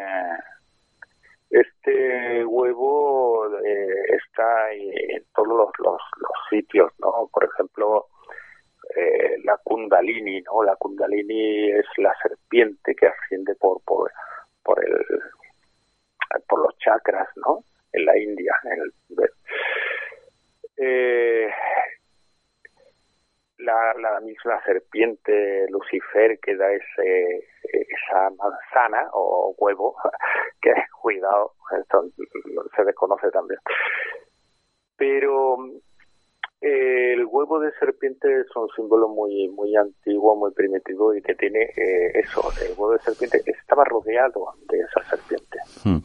[1.51, 6.01] este huevo eh, está en todos los, los,
[6.51, 7.29] sitios, ¿no?
[7.33, 8.07] Por ejemplo,
[9.45, 10.63] la kundalini, ¿no?
[10.63, 14.11] La kundalini es la serpiente que asciende por, por,
[14.63, 14.95] por el
[16.49, 17.65] por los chakras, ¿no?
[17.93, 18.93] En la India, en el
[20.77, 21.49] eh,
[23.59, 29.97] la, la, misma serpiente Lucifer que da ese, esa manzana o huevo,
[30.61, 32.05] que cuidado, esto
[32.77, 33.61] se desconoce también.
[34.97, 35.57] Pero
[36.65, 41.63] el huevo de serpiente es un símbolo muy muy antiguo, muy primitivo y que tiene
[41.63, 42.43] eh, eso.
[42.63, 45.59] El huevo de serpiente estaba rodeado de esa serpiente.
[45.85, 45.99] Hmm.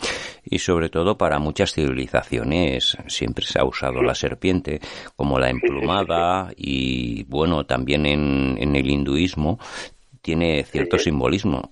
[0.44, 4.82] Y sobre todo para muchas civilizaciones siempre se ha usado la serpiente
[5.16, 9.60] como la emplumada y bueno, también en, en el hinduismo
[10.22, 11.72] tiene cierto simbolismo.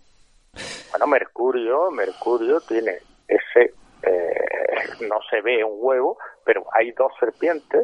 [0.92, 3.74] Bueno, Mercurio, Mercurio tiene ese,
[4.04, 7.84] eh, no se ve un huevo, pero hay dos serpientes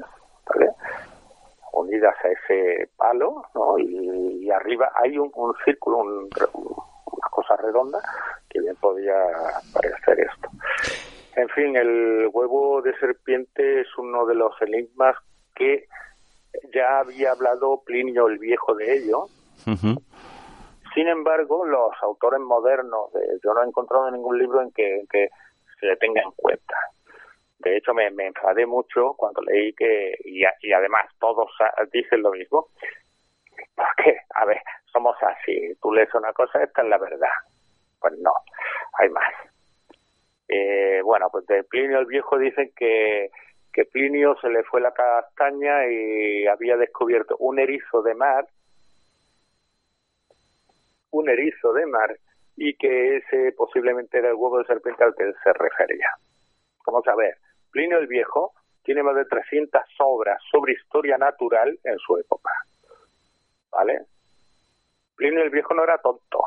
[1.73, 3.77] Unidas a ese palo, ¿no?
[3.79, 5.31] Y, arriba hay un,
[5.65, 7.99] círculo, una cosa redonda
[8.49, 9.15] que bien podía
[9.73, 10.49] parecer esto.
[11.35, 15.15] En fin, el huevo de serpiente es uno de los enigmas
[15.55, 15.87] que
[16.73, 19.25] ya había hablado Plinio el Viejo de ello.
[20.93, 23.09] Sin embargo, los autores modernos,
[23.43, 25.29] yo no he encontrado ningún libro en que, en que
[25.79, 26.75] se le tenga en cuenta.
[27.63, 31.49] De hecho, me, enfadé mucho cuando leí que, y, además todos
[31.91, 32.67] dicen lo mismo,
[33.75, 37.29] porque, a ver, somos así, tú lees una cosa, esta es la verdad.
[37.99, 38.33] Pues no,
[38.99, 39.33] hay más.
[40.49, 43.29] Eh, bueno, pues de Plinio el Viejo dicen que,
[43.71, 48.45] que Plinio se le fue la castaña y había descubierto un erizo de mar,
[51.11, 52.17] un erizo de mar,
[52.55, 56.09] y que ese posiblemente era el huevo de serpiente al que se refería.
[56.85, 57.37] Vamos a ver,
[57.73, 62.51] Plinio el Viejo tiene más de 300 obras sobre historia natural en su época.
[63.71, 64.05] ¿Vale?
[65.15, 66.43] Plinio el Viejo no era tonto.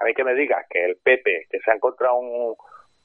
[0.00, 2.56] A mí que me diga que el Pepe, que se ha encontrado un,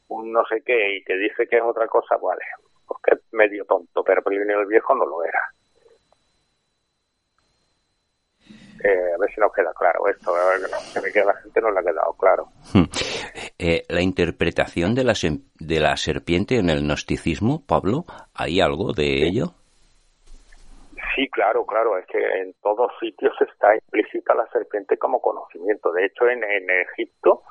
[0.07, 2.41] un no sé qué y que dice que es otra cosa, vale,
[2.87, 5.41] porque es medio tonto, pero Plinio el Viejo no lo era.
[8.83, 11.79] Eh, a ver si nos queda claro esto, a ver, que la gente no le
[11.79, 12.45] ha quedado claro.
[12.73, 12.85] Hmm.
[13.57, 15.13] Eh, la interpretación de la,
[15.59, 19.53] de la serpiente en el gnosticismo, Pablo, ¿hay algo de ello?
[21.15, 25.91] Sí, claro, claro, es que en todos sitios está implícita la serpiente como conocimiento.
[25.91, 27.43] De hecho, en, en Egipto,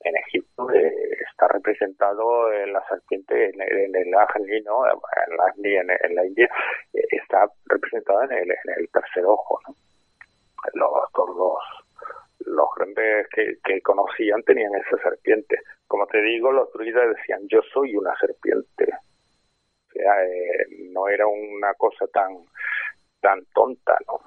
[0.00, 0.92] en Egipto eh,
[1.30, 4.84] está representado en la serpiente, en, el Agni, ¿no?
[4.86, 5.52] En la,
[6.02, 6.48] en, la India,
[6.92, 9.74] está representada en el, en el tercer ojo, ¿no?
[10.74, 15.58] Los, todos los, los grandes que, que, conocían tenían esa serpiente.
[15.86, 18.88] Como te digo, los druidas decían, yo soy una serpiente.
[19.88, 22.36] O sea, eh, no era una cosa tan,
[23.20, 24.20] tan tonta, ¿no?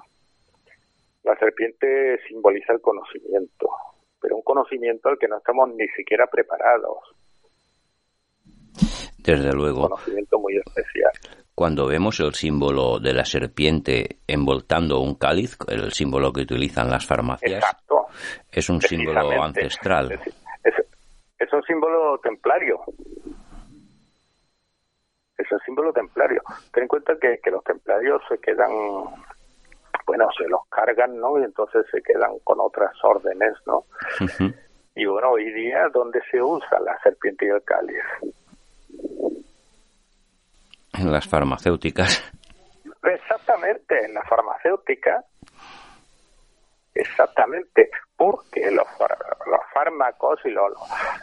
[1.22, 3.68] La serpiente simboliza el conocimiento,
[4.20, 6.98] pero un conocimiento al que no estamos ni siquiera preparados.
[9.18, 9.82] Desde luego.
[9.82, 11.12] Un conocimiento muy especial
[11.54, 17.06] cuando vemos el símbolo de la serpiente envoltando un cáliz, el símbolo que utilizan las
[17.06, 17.64] farmacias,
[18.50, 20.18] es un símbolo ancestral.
[21.38, 22.80] Es, un símbolo templario.
[25.36, 26.42] Es un símbolo templario.
[26.72, 28.70] Ten en cuenta que, los templarios se quedan
[30.06, 31.38] bueno, se los cargan, ¿no?
[31.38, 33.84] Y entonces se quedan con otras órdenes, ¿no?
[34.94, 38.02] Y bueno, hoy día, ¿dónde se usa la serpiente y el cáliz?
[40.92, 42.22] En las farmacéuticas.
[43.02, 45.24] Exactamente, en la farmacéutica.
[46.94, 50.72] Exactamente, porque los, los fármacos y los,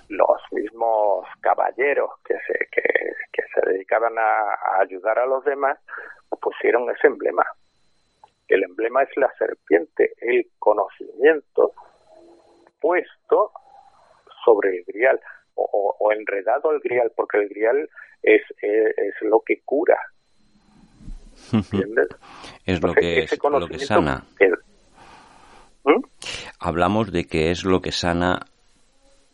[0.09, 5.77] los mismos caballeros que se, que, se dedicaban a, a ayudar a los demás
[6.41, 7.45] pusieron ese emblema.
[8.47, 11.73] El emblema es la serpiente, el conocimiento
[12.79, 13.51] puesto
[14.45, 15.19] sobre el grial
[15.57, 17.89] o, enredado al grial, porque el grial
[18.23, 19.97] es, es, lo que cura.
[21.51, 22.07] ¿Entiendes?
[22.65, 24.23] es lo que, es, lo que sana.
[25.83, 26.01] ¿Mm?
[26.59, 28.39] Hablamos de que es lo que sana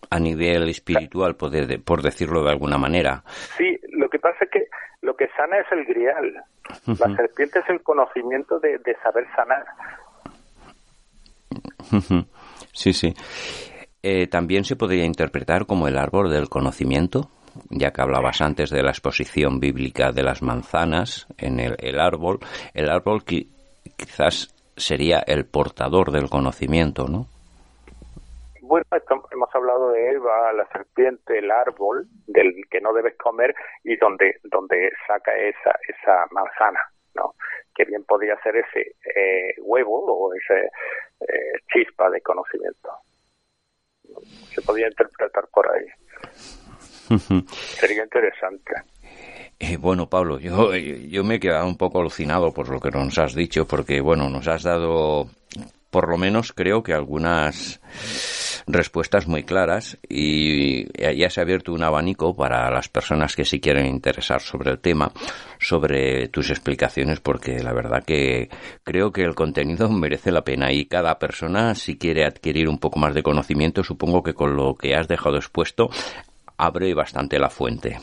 [0.10, 1.52] a nivel espiritual, por,
[1.84, 3.24] por decirlo de alguna manera.
[3.58, 4.68] Sí, lo que pasa es que
[5.02, 6.44] lo que sana es el grial.
[6.86, 9.66] La serpiente es el conocimiento de, de saber sanar.
[12.72, 13.14] Sí, sí.
[14.06, 17.30] Eh, también se podría interpretar como el árbol del conocimiento,
[17.70, 22.40] ya que hablabas antes de la exposición bíblica de las manzanas en el, árbol.
[22.74, 27.28] El árbol quizás sería el portador del conocimiento, ¿no?
[28.62, 28.86] Bueno,
[29.32, 34.36] hemos hablado de Eva, la serpiente, el árbol del que no debes comer y donde
[34.44, 36.82] donde saca esa esa manzana,
[37.16, 37.36] ¿no?
[37.74, 40.66] Que bien podría ser ese eh, huevo o ese
[41.22, 42.90] eh, chispa de conocimiento
[44.54, 45.86] se podía interpretar por ahí.
[47.80, 48.74] Sería interesante.
[49.60, 53.18] Eh, bueno, Pablo, yo, yo me he quedado un poco alucinado por lo que nos
[53.18, 55.30] has dicho, porque, bueno, nos has dado,
[55.94, 57.80] por lo menos creo que algunas
[58.66, 63.60] respuestas muy claras y ya se ha abierto un abanico para las personas que sí
[63.60, 65.12] quieren interesar sobre el tema,
[65.60, 68.50] sobre tus explicaciones, porque la verdad que
[68.84, 72.98] creo que el contenido merece la pena y cada persona si quiere adquirir un poco
[72.98, 75.92] más de conocimiento, supongo que con lo que has dejado expuesto
[76.58, 78.00] abre bastante la fuente.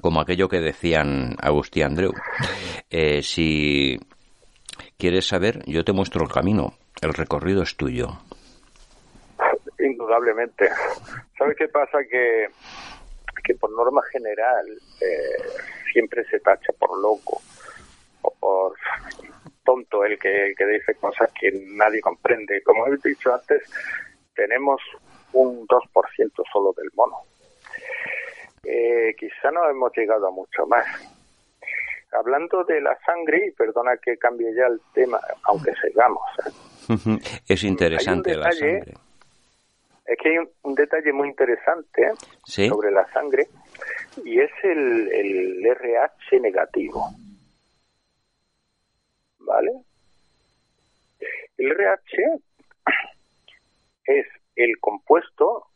[0.00, 2.12] Como aquello que decían Agustín Andreu,
[2.90, 3.96] eh, si
[4.98, 8.18] quieres saber, yo te muestro el camino, el recorrido es tuyo
[9.78, 10.68] indudablemente.
[11.36, 11.98] ¿Sabes qué pasa?
[12.04, 12.48] Que,
[13.44, 14.66] que por norma general
[15.00, 15.42] eh,
[15.92, 17.40] siempre se tacha por loco
[18.22, 18.74] o por
[19.64, 22.62] tonto el que, el que dice cosas que nadie comprende.
[22.62, 23.62] Como he dicho antes,
[24.34, 24.80] tenemos
[25.32, 27.16] un 2% solo del mono.
[28.64, 30.86] Eh, quizá no hemos llegado a mucho más.
[32.10, 36.22] Hablando de la sangre, y perdona que cambie ya el tema, aunque sigamos.
[36.46, 36.67] ¿eh?
[37.48, 38.94] Es interesante la sangre
[40.08, 42.12] es que hay un, detalle muy interesante
[42.46, 43.46] sobre la sangre
[44.24, 47.10] y es el, el RH negativo.
[49.40, 49.70] ¿Vale?
[51.58, 52.40] El RH
[54.06, 54.26] es
[54.56, 55.66] el compuesto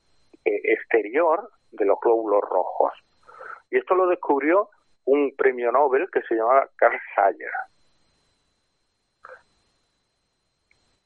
[0.44, 2.92] eh, exterior de los glóbulos rojos.
[3.70, 4.70] Y esto lo descubrió
[5.04, 7.50] un premio Nobel que se llamaba Carl Sager.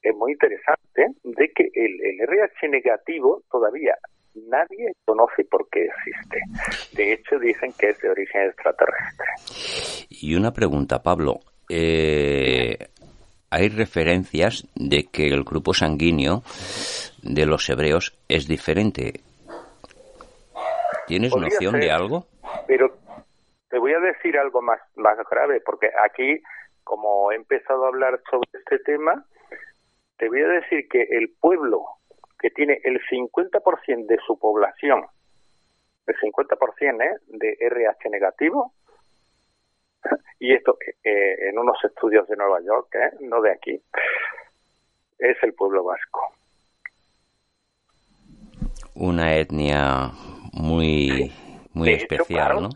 [0.09, 3.97] Es muy interesante de que el, el RH negativo todavía
[4.35, 6.39] nadie conoce por qué existe.
[6.93, 9.27] De hecho, dicen que es de origen extraterrestre.
[10.11, 11.41] Y una pregunta, Pablo.
[11.69, 12.77] Eh,
[13.51, 16.43] hay referencias de que el grupo sanguíneo
[17.23, 19.21] de los hebreos es diferente.
[21.07, 22.27] ¿Tienes noción de algo?
[22.67, 22.91] Pero
[23.69, 26.43] te voy a decir algo más, más grave, porque aquí,
[26.85, 29.25] como he empezado a hablar sobre este tema,
[30.19, 31.85] te voy a decir que el pueblo
[32.39, 35.05] que tiene el 50% de su población,
[36.07, 37.21] el 50% ¿eh?
[37.27, 38.73] de RH negativo,
[40.39, 43.17] y esto eh, en unos estudios de Nueva York, ¿eh?
[43.21, 43.81] no de aquí,
[45.19, 46.21] es el pueblo vasco.
[48.95, 50.11] Una etnia
[50.53, 51.33] muy,
[51.75, 52.69] muy especial, ¿no?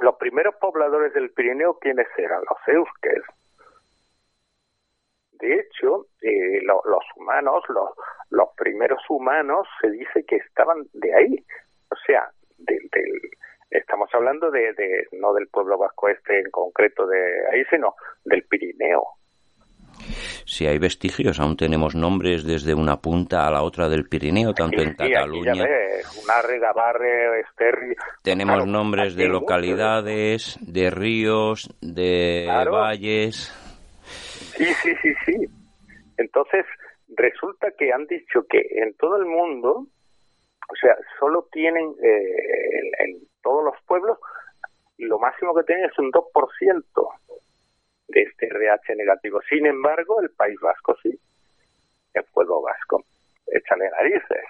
[0.00, 2.40] Los primeros pobladores del Pirineo, ¿quiénes eran?
[2.40, 3.22] Los eusques,
[5.40, 7.90] de hecho, eh, los humanos, los,
[8.30, 11.44] los primeros humanos, se dice que estaban de ahí.
[11.90, 12.80] O sea, del,
[13.70, 17.18] estamos hablando de, de, no del pueblo vasco este en concreto de
[17.52, 19.04] ahí, sino del Pirineo.
[20.44, 24.80] Si hay vestigios, aún tenemos nombres desde una punta a la otra del Pirineo, tanto
[24.80, 25.64] en Cataluña.
[28.22, 33.52] Tenemos nombres de localidades, de ríos, de valles.
[34.56, 35.46] Sí, sí, sí, sí.
[36.16, 36.64] Entonces,
[37.16, 39.86] resulta que han dicho que en todo el mundo,
[40.68, 44.18] o sea, solo tienen eh, en, todos los pueblos,
[44.98, 46.84] lo máximo que tienen es un 2%.
[48.08, 49.40] de este RH negativo.
[49.48, 51.10] Sin embargo, el País Vasco sí,
[52.14, 53.04] el pueblo vasco,
[53.46, 54.46] échale narices.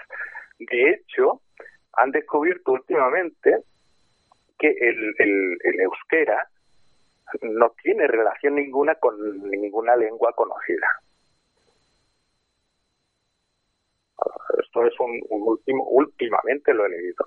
[0.58, 1.40] De hecho,
[1.94, 3.56] han descubierto últimamente
[4.58, 6.48] que el, el, el euskera
[7.42, 9.16] no tiene relación ninguna con
[9.50, 10.86] ninguna lengua conocida.
[14.58, 17.24] Esto es un, último, últimamente lo he leído,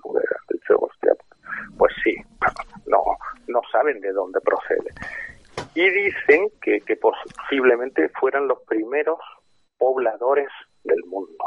[1.77, 2.15] pues sí,
[2.87, 3.03] no,
[3.47, 4.93] no saben de dónde procede.
[5.75, 9.19] Y dicen que, que posiblemente fueran los primeros
[9.77, 10.49] pobladores
[10.83, 11.45] del mundo.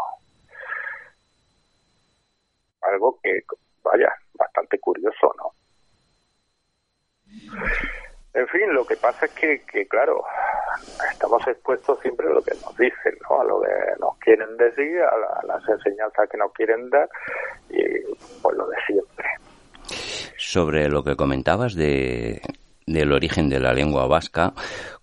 [2.83, 3.43] Algo que,
[3.83, 5.53] vaya, bastante curioso, ¿no?
[8.35, 10.25] En fin, lo que pasa es que, que, claro,
[11.11, 13.41] estamos expuestos siempre a lo que nos dicen, ¿no?
[13.41, 13.69] A lo que
[14.01, 17.09] nos quieren decir, a, las enseñanzas que nos quieren dar
[17.69, 17.83] y
[18.41, 19.27] pues lo de siempre.
[20.39, 22.41] Sobre lo que comentabas de,
[22.93, 24.55] del origen de la lengua vasca,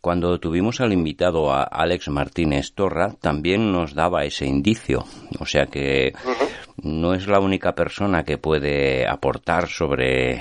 [0.02, 5.06] cuando tuvimos al invitado a Alex Martínez Torra, también nos daba ese indicio.
[5.40, 6.14] O sea que
[6.84, 10.40] no es la única persona que puede aportar sobre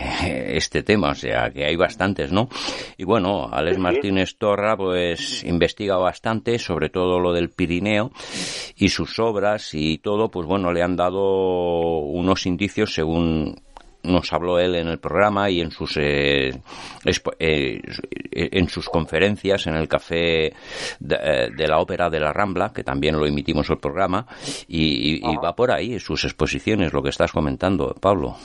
[0.57, 2.49] este tema, o sea que hay bastantes, ¿no?
[2.97, 8.13] Y bueno, Alex Martínez Torra pues investiga bastante sobre todo lo del Pirineo
[8.77, 13.57] y sus obras y todo, pues bueno, le han dado unos indicios según
[14.03, 16.51] nos habló él en el programa y en sus eh,
[17.39, 17.81] eh,
[18.31, 20.53] en sus conferencias en el café
[21.01, 24.27] de, eh, de, la ópera de la Rambla que también lo emitimos el programa
[24.69, 28.37] y, y, y va por ahí sus exposiciones lo que estás comentando Pablo.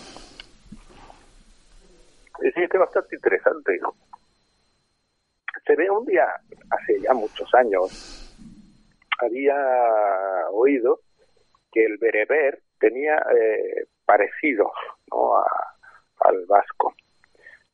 [2.40, 3.94] Sí es bastante interesante ¿no?
[5.66, 6.26] se ve un día
[6.70, 8.20] hace ya muchos años
[9.20, 9.56] había
[10.52, 11.00] oído
[11.72, 14.72] que el bereber tenía eh, parecidos
[15.12, 15.38] ¿no?
[15.38, 15.46] a,
[16.20, 16.94] al vasco,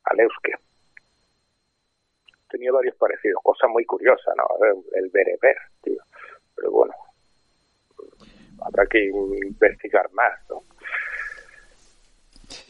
[0.05, 0.53] al euske.
[2.49, 4.45] Tenía varios parecidos, cosa muy curiosa, ¿no?
[4.93, 6.01] El bereber, tío.
[6.55, 6.93] Pero bueno,
[8.61, 10.61] habrá que investigar más, ¿no?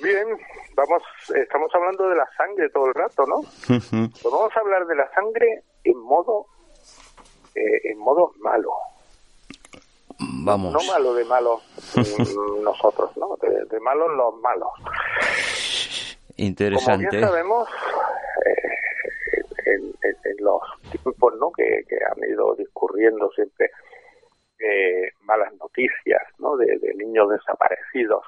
[0.01, 0.28] Bien,
[0.76, 1.03] vamos,
[1.36, 3.41] estamos hablando de la sangre todo el rato, ¿no?
[3.68, 6.47] Pues vamos a hablar de la sangre en modo,
[7.55, 8.72] eh, en modo malo.
[10.20, 10.74] Vamos.
[10.74, 11.62] No malo de malo
[12.64, 13.38] nosotros, ¿no?
[13.42, 14.70] De, de malos los malos.
[16.36, 17.08] Interesante.
[17.08, 17.70] Como bien sabemos,
[18.46, 18.70] eh,
[19.66, 20.62] en, en, en, los
[20.92, 21.52] tiempos ¿no?
[21.52, 23.72] que, que, han ido discurriendo siempre
[24.60, 26.56] eh, malas noticias ¿no?
[26.56, 28.24] de, de, niños desaparecidos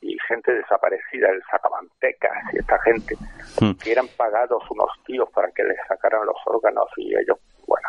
[0.00, 3.16] y gente desaparecida, el sacamantecas y esta gente,
[3.60, 3.72] mm.
[3.74, 7.88] que eran pagados unos tíos para que les sacaran los órganos y ellos, bueno,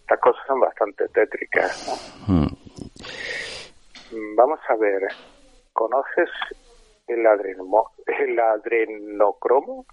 [0.00, 2.16] estas cosas son bastante tétricas.
[2.28, 2.34] ¿no?
[2.34, 2.61] Mm.
[4.36, 5.02] Vamos a ver,
[5.72, 6.28] ¿conoces
[7.06, 9.86] el, adreno, el adrenocromo?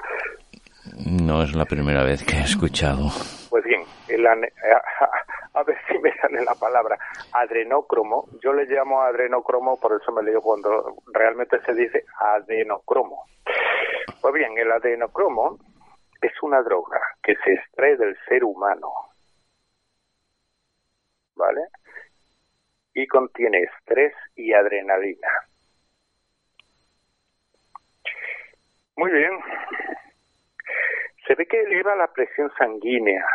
[1.05, 3.09] No es la primera vez que he escuchado.
[3.49, 4.33] Pues bien, el, a,
[5.53, 6.97] a, ver si me sale la palabra
[7.33, 8.27] adrenocromo.
[8.43, 13.25] Yo le llamo adrenocromo, por eso me leo cuando realmente se dice adenocromo.
[14.21, 15.57] Pues bien, el adenocromo
[16.21, 18.91] es una droga que se extrae del ser humano.
[21.35, 21.61] ¿Vale?
[22.93, 25.27] Y contiene estrés y adrenalina.
[28.95, 29.31] Muy bien.
[31.25, 33.25] Se ve que eleva la presión sanguínea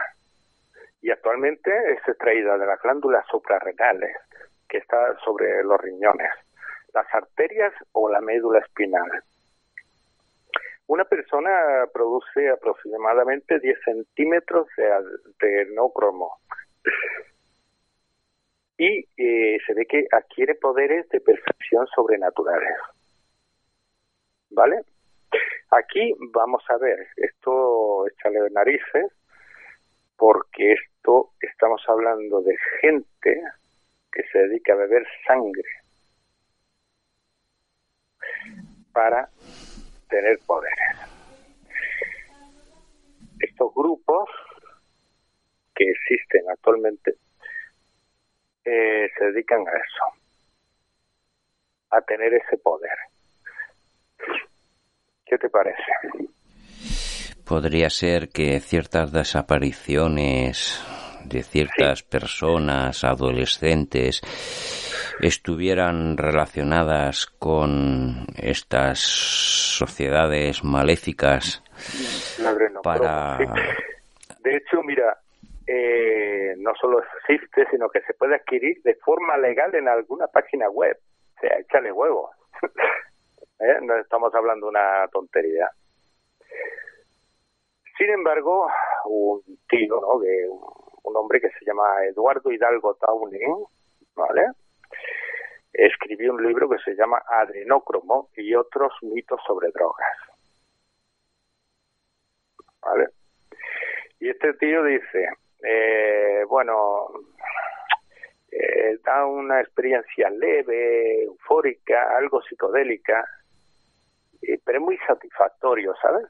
[1.01, 4.17] y actualmente es extraída de las glándulas suprarrenales
[4.69, 6.31] que está sobre los riñones,
[6.93, 9.11] las arterias o la médula espinal.
[10.87, 14.91] Una persona produce aproximadamente 10 centímetros de
[15.43, 16.39] adenocromo
[18.77, 22.77] y eh, se ve que adquiere poderes de percepción sobrenaturales.
[24.51, 24.83] ¿Vale?
[25.70, 29.12] Aquí vamos a ver, esto échale de narices,
[30.16, 33.43] porque esto estamos hablando de gente
[34.12, 35.68] que se dedica a beber sangre
[38.93, 39.29] para
[40.09, 40.79] tener poderes.
[43.41, 44.29] Estos grupos
[45.75, 47.16] que existen actualmente
[48.65, 50.21] eh, se dedican a eso,
[51.91, 52.97] a tener ese poder.
[55.25, 55.83] ¿Qué te parece?
[57.47, 60.83] Podría ser que ciertas desapariciones
[61.25, 62.07] de ciertas sí.
[62.09, 64.21] personas, adolescentes,
[65.21, 71.62] estuvieran relacionadas con estas sociedades maléficas
[72.39, 73.39] no, para...
[73.39, 73.45] Sí.
[74.41, 75.19] De hecho, mira,
[76.59, 80.99] no solo existe, sino que se puede adquirir de forma legal en alguna página web.
[81.37, 82.31] O sea, échale huevos.
[83.61, 83.79] ¿Eh?
[83.83, 85.70] No estamos hablando de una tontería.
[87.97, 88.68] Sin embargo,
[89.07, 90.18] un tío, ¿no?
[90.18, 90.49] De
[91.05, 93.64] un hombre que se llama Eduardo Hidalgo Tauning,
[94.16, 94.47] ¿vale?
[95.72, 100.16] Escribió un libro que se llama Adrenócromo y otros mitos sobre drogas.
[102.81, 103.09] ¿Vale?
[104.20, 105.29] Y este tío dice,
[105.65, 107.09] eh, bueno,
[108.51, 113.25] eh, da una experiencia leve, eufórica, algo psicodélica,
[114.65, 116.27] pero es muy satisfactorio, ¿sabes?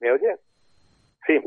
[0.00, 0.36] ¿Me oye?
[1.26, 1.40] Sí.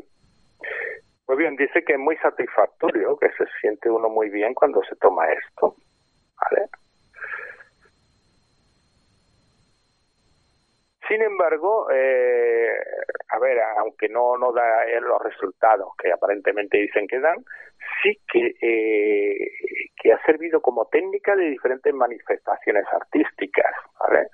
[1.25, 4.95] Pues bien, dice que es muy satisfactorio, que se siente uno muy bien cuando se
[4.95, 5.75] toma esto.
[6.35, 6.69] ¿Vale?
[11.09, 12.69] Sin embargo, eh,
[13.29, 17.43] a ver, aunque no, no da los resultados que aparentemente dicen que dan,
[18.03, 19.51] sí que, eh,
[19.99, 24.27] que ha servido como técnica de diferentes manifestaciones artísticas, ¿vale?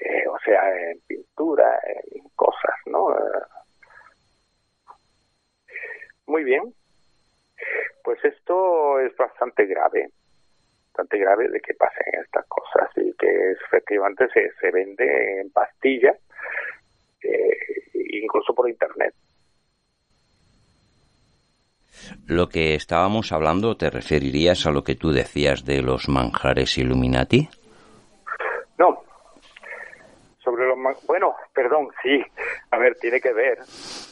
[0.00, 1.78] Eh, o sea, en pintura,
[2.10, 3.14] en cosas, ¿no?
[6.26, 6.74] Muy bien.
[8.02, 10.08] Pues esto es bastante grave
[11.00, 16.16] bastante grave de que pasen estas cosas y que efectivamente se, se vende en pastillas,
[17.22, 17.56] eh,
[18.22, 19.14] incluso por internet.
[22.26, 27.48] Lo que estábamos hablando, ¿te referirías a lo que tú decías de los manjares Illuminati?
[28.78, 29.02] No.
[30.42, 32.22] Sobre los bueno, perdón, sí.
[32.70, 33.58] A ver, tiene que ver,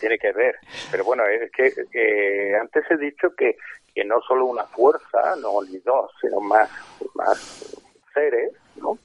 [0.01, 0.57] tiene que ver.
[0.91, 3.57] Pero bueno, es que eh, antes he dicho que
[3.99, 6.71] que no solo una fuerza, no ni dos, sino más,
[7.15, 8.97] más seres, ¿no?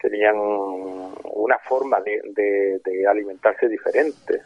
[0.00, 2.22] Tenían una forma de,
[2.84, 4.40] de, alimentarse diferente.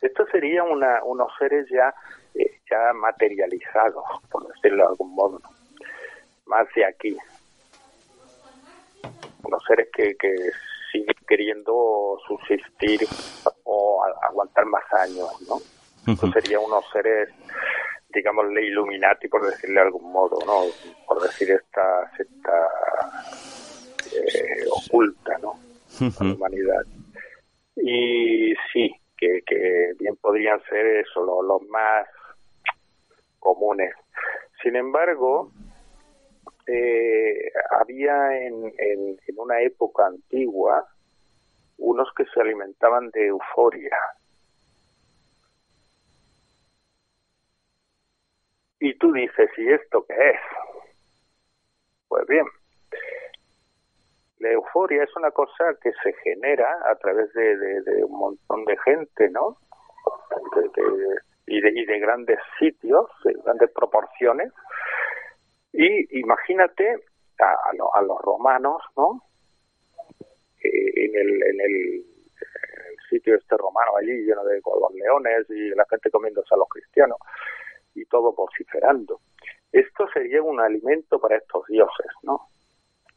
[0.00, 1.92] Esto sería una, unos seres ya,
[2.36, 5.40] eh, ya materializados, por decirlo de algún modo,
[6.44, 7.16] más de aquí.
[9.42, 10.32] Unos seres que, que
[10.92, 13.00] siguen queriendo subsistir
[13.64, 15.56] o aguantar más años, ¿no?
[16.12, 17.30] Esto sería unos seres
[18.16, 20.62] digamos, le Illuminati, por decirle de algún modo, ¿no?
[21.06, 22.68] Por decir esta secta
[24.12, 25.54] eh, oculta, ¿no?
[26.00, 26.82] la humanidad.
[27.76, 32.08] Y sí, que, que bien podrían ser eso, los, más
[33.38, 33.94] comunes.
[34.62, 35.52] Sin embargo,
[36.66, 40.86] eh, había en, en, en una época antigua
[41.78, 43.96] unos que se alimentaban de euforia,
[48.86, 50.40] Y tú dices, ¿y esto qué es?
[52.06, 52.46] Pues bien,
[54.38, 59.28] la euforia es una cosa que se genera a través de, un montón de gente,
[59.30, 59.56] ¿no?
[61.48, 64.52] y, de, y de grandes sitios, de grandes proporciones.
[65.72, 67.06] Y imagínate
[67.40, 69.20] a, los romanos, ¿no?
[70.62, 72.04] En el, en el,
[73.10, 77.18] sitio este romano allí lleno de los leones y la gente comiéndose a los cristianos
[77.96, 79.20] y todo vociferando.
[79.72, 82.48] Esto sería un alimento para estos dioses, ¿no?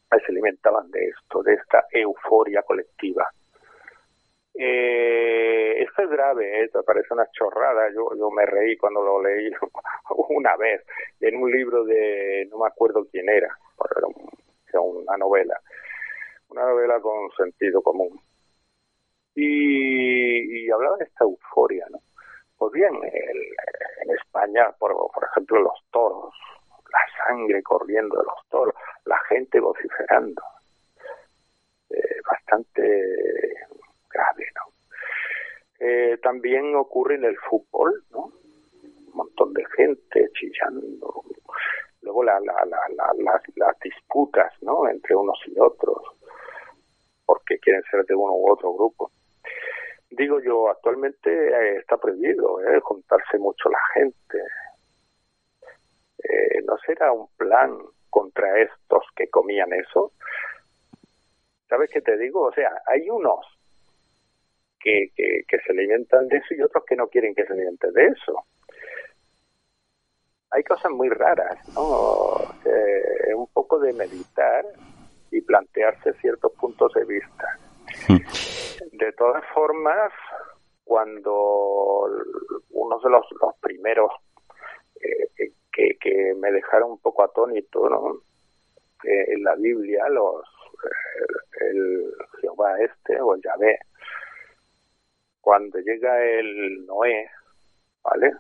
[0.10, 3.30] Se alimentaban de esto, de esta euforia colectiva.
[4.56, 6.70] Eh, esto es grave, ¿eh?
[6.86, 7.90] parece una chorrada.
[7.94, 9.52] Yo, yo me reí cuando lo leí
[10.30, 10.84] una vez
[11.20, 13.56] en un libro de, no me acuerdo quién era,
[13.96, 15.60] era, una novela,
[16.50, 18.20] una novela con sentido común.
[19.36, 22.00] Y, y hablaba de esta euforia, ¿no?
[22.60, 24.92] Pues bien, en España, por,
[25.32, 26.36] ejemplo, los toros,
[26.92, 30.44] la sangre corriendo de los toros, la gente vociferando.
[31.90, 32.82] Eh, bastante
[34.10, 34.74] grave, ¿no?
[35.80, 38.26] Eh, también ocurre en el fútbol, ¿no?
[38.26, 41.24] Un montón de gente chillando.
[42.02, 44.86] Luego la, la, las, las disputas, ¿no?
[44.90, 46.04] Entre unos y otros,
[47.26, 49.10] porque quieren ser de uno u otro grupo
[50.12, 54.38] digo yo, actualmente eh, está prohibido eh, juntarse mucho la gente.
[56.24, 57.78] Eh, ¿No será un plan
[58.10, 60.14] contra estos que comían eso?
[61.68, 62.42] ¿Sabes qué te digo?
[62.44, 63.46] O sea, hay unos
[64.80, 68.06] que, que, se alimentan de eso y otros que no quieren que se alimenten de
[68.08, 68.46] eso.
[70.52, 72.38] Hay cosas muy raras, ¿no?
[73.36, 74.66] Un poco de meditar
[75.32, 77.60] y plantearse ciertos puntos de vista.
[78.92, 80.12] De todas formas,
[80.84, 82.06] cuando
[82.72, 83.26] uno de los,
[83.62, 84.12] primeros
[85.02, 88.22] eh, que, que, me dejaron un poco atónito, ¿no?
[89.04, 90.44] Eh, en la Biblia, los
[90.84, 93.80] eh, el Jehová este o el Yahvé,
[95.42, 97.30] cuando llega el Noé,
[98.04, 98.32] ¿vale?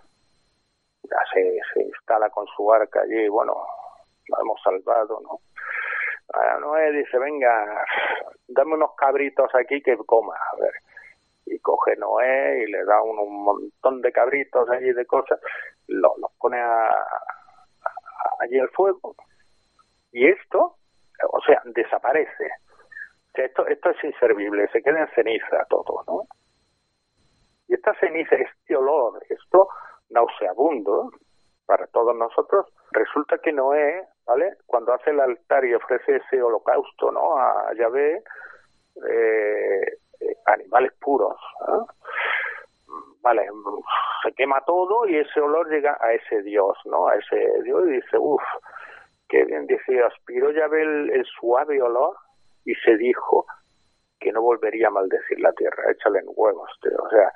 [1.04, 3.56] Ya se, se instala con su arca allí, bueno,
[4.28, 5.39] lo hemos salvado, ¿no?
[6.59, 7.86] Noé dice, venga,
[8.47, 10.73] dame unos cabritos aquí que coma, a ver.
[11.45, 15.39] Y coge Noé y le da un, montón de cabritos allí de cosas,
[15.88, 16.61] los, pone
[18.39, 19.15] allí al fuego.
[20.11, 20.75] Y esto,
[21.32, 22.51] o sea, desaparece.
[23.34, 26.23] esto, esto es inservible, se queda en ceniza todo, ¿no?
[27.67, 29.69] Y esta ceniza, este olor, esto
[30.09, 31.11] nauseabundo
[31.65, 34.57] para todos nosotros, resulta que Noé, ¿vale?
[34.67, 37.36] Cuando hace el altar y ofrece ese holocausto, ¿no?
[37.36, 38.21] A Yahvé,
[39.09, 39.97] eh,
[40.45, 41.36] animales puros,
[43.21, 43.47] Vale,
[44.23, 47.07] se quema todo y ese olor llega a ese Dios, ¿no?
[47.07, 48.41] A ese Dios y dice, uff,
[49.27, 52.15] qué bien, dice, aspiró Yahvé el, suave olor
[52.63, 53.45] y se dijo
[54.19, 57.34] que no volvería a maldecir la tierra, échale en huevos, o sea,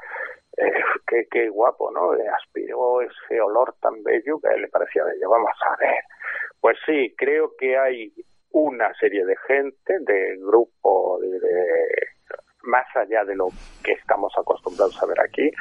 [0.58, 0.74] eh,
[1.08, 2.14] qué, qué, guapo, ¿no?
[2.16, 5.30] Eh, aspiró ese olor tan bello que le parecía bello.
[5.30, 6.00] Vamos a ver.
[6.64, 8.14] Pues sí, creo que hay
[8.52, 11.38] una serie de gente, de grupo, de,
[12.62, 13.50] más allá de lo
[13.84, 15.52] que estamos acostumbrados a ver aquí,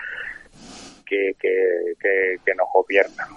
[1.04, 3.28] que, que, que, nos gobiernan.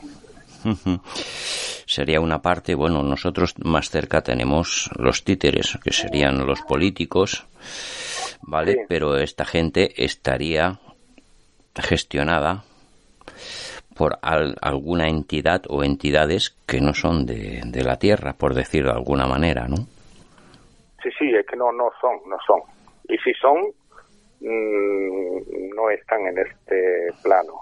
[1.88, 7.48] Sería una parte, bueno, nosotros más cerca tenemos los títeres, que serían los políticos,
[8.44, 8.86] ¿vale?
[8.88, 10.80] Pero esta gente estaría
[11.74, 12.64] gestionada
[13.96, 19.26] por alguna entidad o entidades que no son de, la Tierra, por decirlo de alguna
[19.26, 19.78] manera, ¿no?
[21.02, 22.62] Sí, sí, es que no, no son, no son.
[23.08, 23.58] Y si son,
[24.42, 27.54] mm, no están en este plano.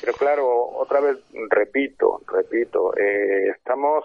[0.00, 1.18] Pero claro, otra vez
[1.50, 4.04] repito, repito, eh, estamos,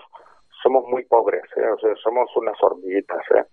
[0.61, 1.69] somos muy pobres, ¿eh?
[1.69, 3.45] o sea, somos unas hormiguitas, ¿eh?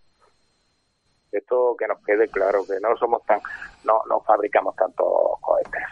[1.32, 3.40] Esto que nos quede claro, que no somos tan,
[3.84, 5.06] no, no fabricamos tantos
[5.40, 5.82] cohetes.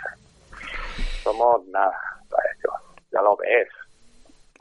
[1.22, 2.13] Somos nada
[3.10, 3.68] ya lo ves.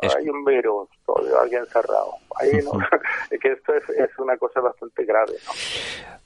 [0.01, 2.15] Hay un virus, todo, alguien cerrado.
[2.35, 2.73] Ahí no.
[3.31, 5.33] es que esto es, es, una cosa bastante grave.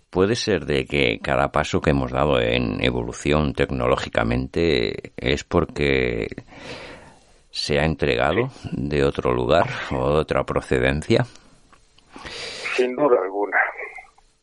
[0.09, 6.27] Puede ser de que cada paso que hemos dado en evolución tecnológicamente es porque
[7.51, 11.25] se ha entregado de otro lugar o de otra procedencia.
[12.75, 13.57] Sin duda alguna.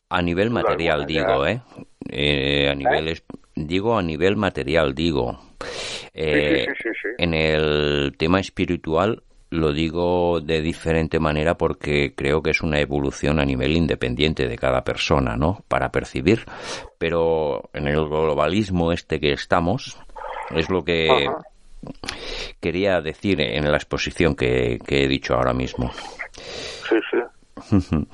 [0.09, 1.61] A nivel material digo, ¿eh?
[2.09, 2.69] ¿eh?
[2.69, 3.21] a nivel
[3.55, 5.39] digo a nivel material digo.
[6.13, 6.67] Eh,
[7.17, 13.39] en el tema espiritual lo digo de diferente manera porque creo que es una evolución
[13.39, 15.63] a nivel independiente de cada persona, ¿no?
[15.67, 16.39] Para percibir.
[16.97, 19.97] Pero en el globalismo este que estamos,
[20.51, 21.27] es lo que
[22.59, 25.91] quería decir en la exposición que, he dicho ahora mismo.
[26.89, 27.97] Sí, sí.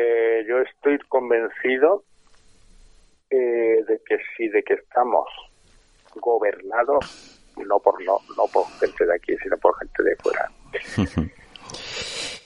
[0.00, 2.04] Eh, yo estoy convencido
[3.30, 5.28] eh, de que sí, de que estamos
[6.14, 10.48] gobernados no por no, no por gente de aquí, sino por gente de fuera.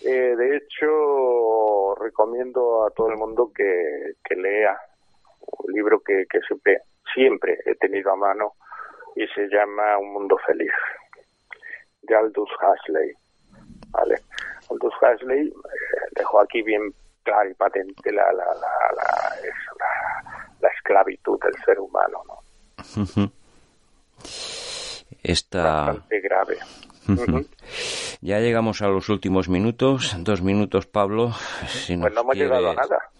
[0.05, 4.76] eh, de hecho, recomiendo a todo el mundo que, que lea
[5.41, 6.78] un libro que, que siempre,
[7.14, 8.55] siempre he tenido a mano
[9.16, 10.72] y se llama Un Mundo Feliz,
[12.03, 13.12] de Aldous Huxley.
[13.91, 14.16] ¿vale?
[14.70, 19.05] Aldous Huxley eh, dejó aquí bien claro y patente la, la, la, la,
[19.78, 20.32] la
[20.69, 22.23] esclavitud del ser humano.
[22.27, 23.33] ¿no?
[25.23, 26.59] Está bastante grave.
[28.21, 31.33] Ya llegamos a los últimos minutos, dos minutos, Pablo.
[31.67, 33.11] Si pues no hemos llegado a nada.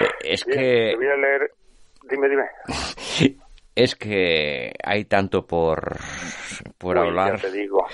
[0.00, 0.94] Eh, es que.
[0.96, 1.52] voy a leer.
[2.08, 3.38] Dime, dime.
[3.74, 5.96] Es que hay tanto por,
[6.76, 7.40] por hablar.
[7.40, 7.86] te digo.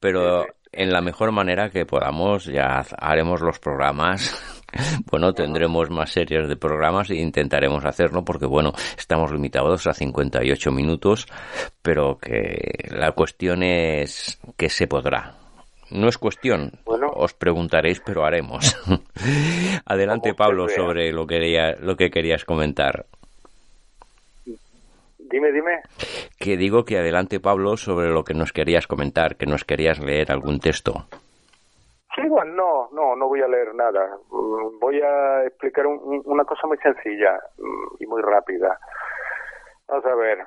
[0.00, 4.59] Pero en la mejor manera que podamos, ya haremos los programas
[5.10, 10.70] bueno, tendremos más series de programas e intentaremos hacerlo porque, bueno, estamos limitados a 58
[10.70, 11.26] minutos,
[11.82, 15.34] pero que la cuestión es que se podrá.
[15.90, 18.76] No es cuestión, os preguntaréis, pero haremos.
[19.84, 23.06] Adelante, Pablo, sobre lo que, lo que querías comentar.
[25.30, 25.80] Dime, dime.
[26.38, 30.32] Que digo que adelante, Pablo, sobre lo que nos querías comentar, que nos querías leer
[30.32, 31.06] algún texto.
[32.14, 34.18] Sí, bueno, no, no, no voy a leer nada.
[34.30, 38.78] Mm, voy a explicar una cosa muy sencilla mm, y muy rápida.
[39.86, 40.38] Vamos a ver,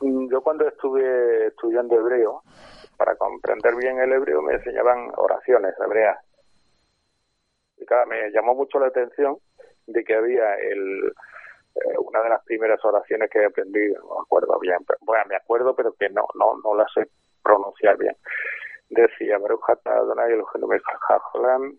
[0.00, 2.42] mm, yo cuando estuve estudiando hebreo,
[2.98, 6.18] para comprender bien el hebreo me enseñaban oraciones hebreas.
[7.78, 9.38] Y claro, me llamó mucho la atención
[9.86, 11.12] de que había el,
[11.76, 15.36] eh, una de las primeras oraciones que he aprendido, no me acuerdo bien, bueno, me
[15.36, 17.08] acuerdo, pero que no, no, no la sé
[17.42, 18.14] pronunciar bien
[18.90, 21.78] decía Baruch Adonai Eloheinu melech haolam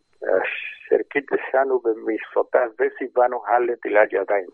[0.90, 2.76] cerquit shanu b'mitzvotav
[3.14, 4.52] vano halet yadayim.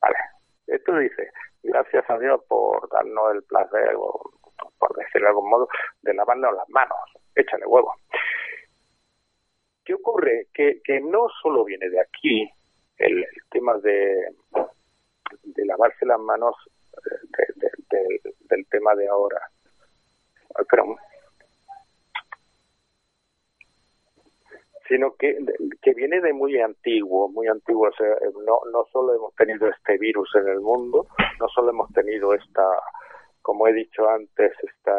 [0.00, 0.18] Vale,
[0.66, 1.30] esto dice,
[1.62, 4.30] gracias a Dios por darnos el placer, o,
[4.78, 5.68] por decirlo de algún modo,
[6.02, 6.98] de lavarnos las manos,
[7.34, 7.94] échale huevo.
[9.84, 10.46] ¿Qué ocurre?
[10.54, 12.48] Que, que no solo viene de aquí
[12.98, 14.28] el, tema de,
[15.42, 16.54] de lavarse las manos
[18.48, 19.40] del tema de ahora.
[20.70, 20.96] Pero,
[24.88, 25.36] sino que,
[25.80, 27.88] que viene de muy antiguo, muy antiguo.
[27.88, 28.08] O sea,
[28.46, 31.06] no, no solo hemos tenido este virus en el mundo,
[31.40, 32.64] no solo hemos tenido esta,
[33.42, 34.94] como he dicho antes, esta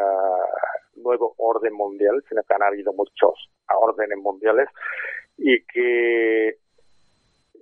[0.96, 4.70] nuevo orden mundial, sino que han habido muchos órdenes mundiales
[5.38, 6.58] y que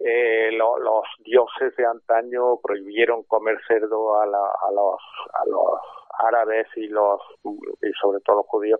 [0.03, 5.01] eh, los dioses de antaño prohibieron comer cerdo a, a, los,
[5.33, 5.79] a los
[6.19, 8.79] árabes y los y sobre todo los judíos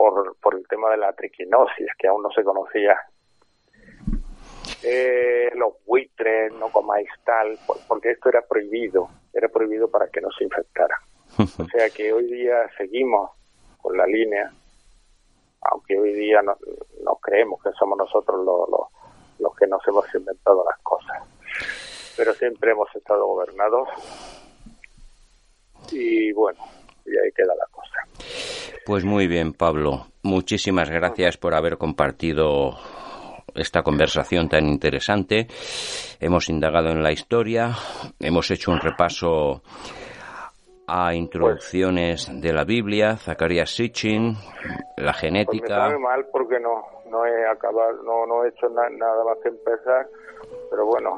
[0.00, 2.98] por, por el tema de la triquinosis que aún no se conocía
[4.82, 10.30] eh, los buitres no comáis tal porque esto era prohibido era prohibido para que no
[10.30, 10.98] se infectara
[11.36, 13.32] o sea que hoy día seguimos
[13.82, 14.50] con la línea
[15.60, 16.56] aunque hoy día no,
[17.04, 18.88] no creemos que somos nosotros los, los
[19.40, 21.22] los que nos hemos inventado las cosas.
[22.16, 23.88] Pero siempre hemos estado gobernados
[25.90, 26.62] y bueno,
[27.06, 28.09] y ahí queda la cosa.
[28.90, 30.06] Pues muy bien, Pablo.
[30.24, 32.72] Muchísimas gracias por haber compartido
[33.54, 35.46] esta conversación tan interesante.
[36.18, 37.70] Hemos indagado en la historia,
[38.18, 39.62] hemos hecho un repaso
[40.88, 44.34] a introducciones de la Biblia, Zacarías Sitchin,
[44.96, 45.84] la genética.
[45.84, 46.82] Pues me mal porque no,
[47.12, 50.08] no he acabado, no, no he hecho nada más que empezar,
[50.68, 51.10] pero bueno.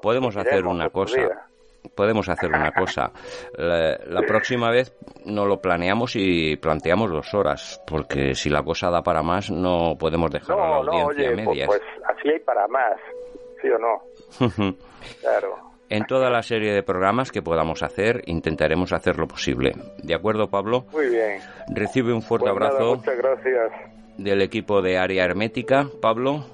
[0.00, 1.50] Podemos hacer una cosa.
[1.94, 3.10] Podemos hacer una cosa.
[3.56, 9.02] La, próxima vez no lo planeamos y planteamos dos horas, porque si la cosa da
[9.02, 12.96] para más, no podemos dejar a la audiencia no, oye, Pues, así hay para más,
[13.60, 14.76] ¿sí o no?
[15.20, 15.70] claro.
[15.88, 19.72] En toda la serie de programas que podamos hacer, intentaremos hacer lo posible.
[20.02, 20.86] ¿De acuerdo, Pablo?
[20.92, 21.40] Muy bien.
[21.74, 22.96] Recibe un fuerte pues abrazo.
[22.96, 23.72] muchas gracias
[24.22, 26.44] del equipo de área hermética, Pablo,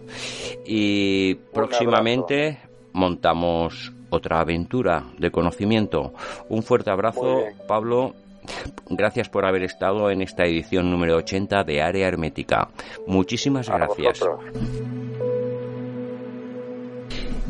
[0.65, 2.59] y próximamente
[2.93, 6.13] montamos otra aventura de conocimiento.
[6.49, 8.15] Un fuerte abrazo, Pablo.
[8.89, 12.69] Gracias por haber estado en esta edición número 80 de Área Hermética.
[13.07, 14.21] Muchísimas gracias.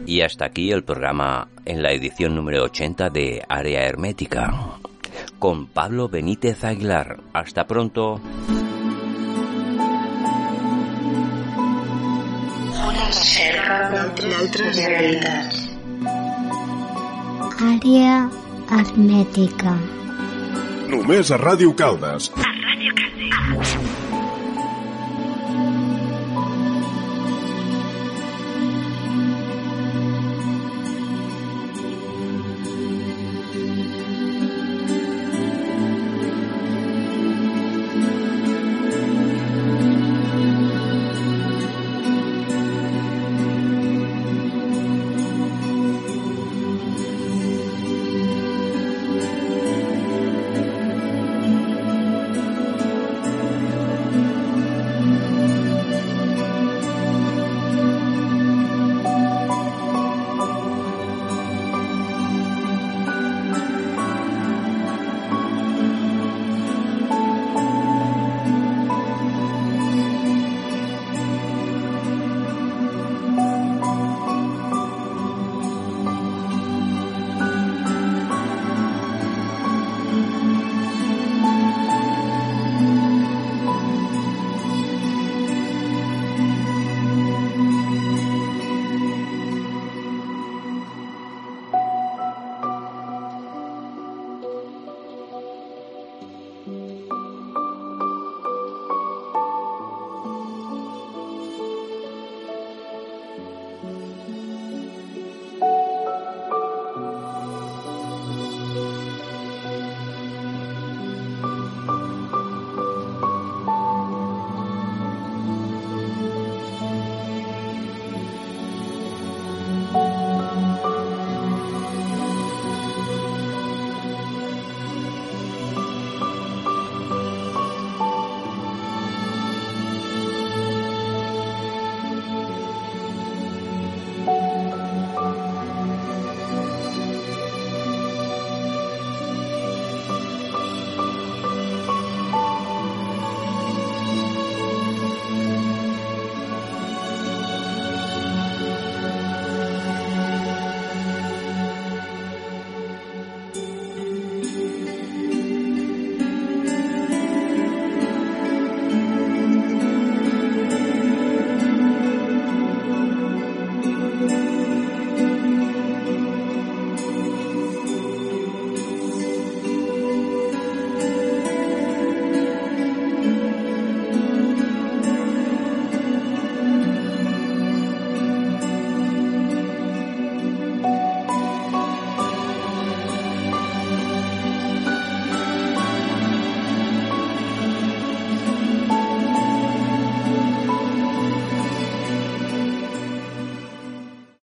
[0.06, 4.78] Y hasta aquí el programa en la edición número 80 de Área Hermética.
[5.38, 7.18] Con Pablo Benítez Aguilar.
[7.32, 8.20] Hasta pronto.
[14.36, 15.75] d'altres realitats.
[17.54, 18.16] Àrea
[18.70, 19.76] hermètica.
[20.90, 22.30] Només a Ràdio Caldes.
[22.36, 23.76] A Ràdio Caldes.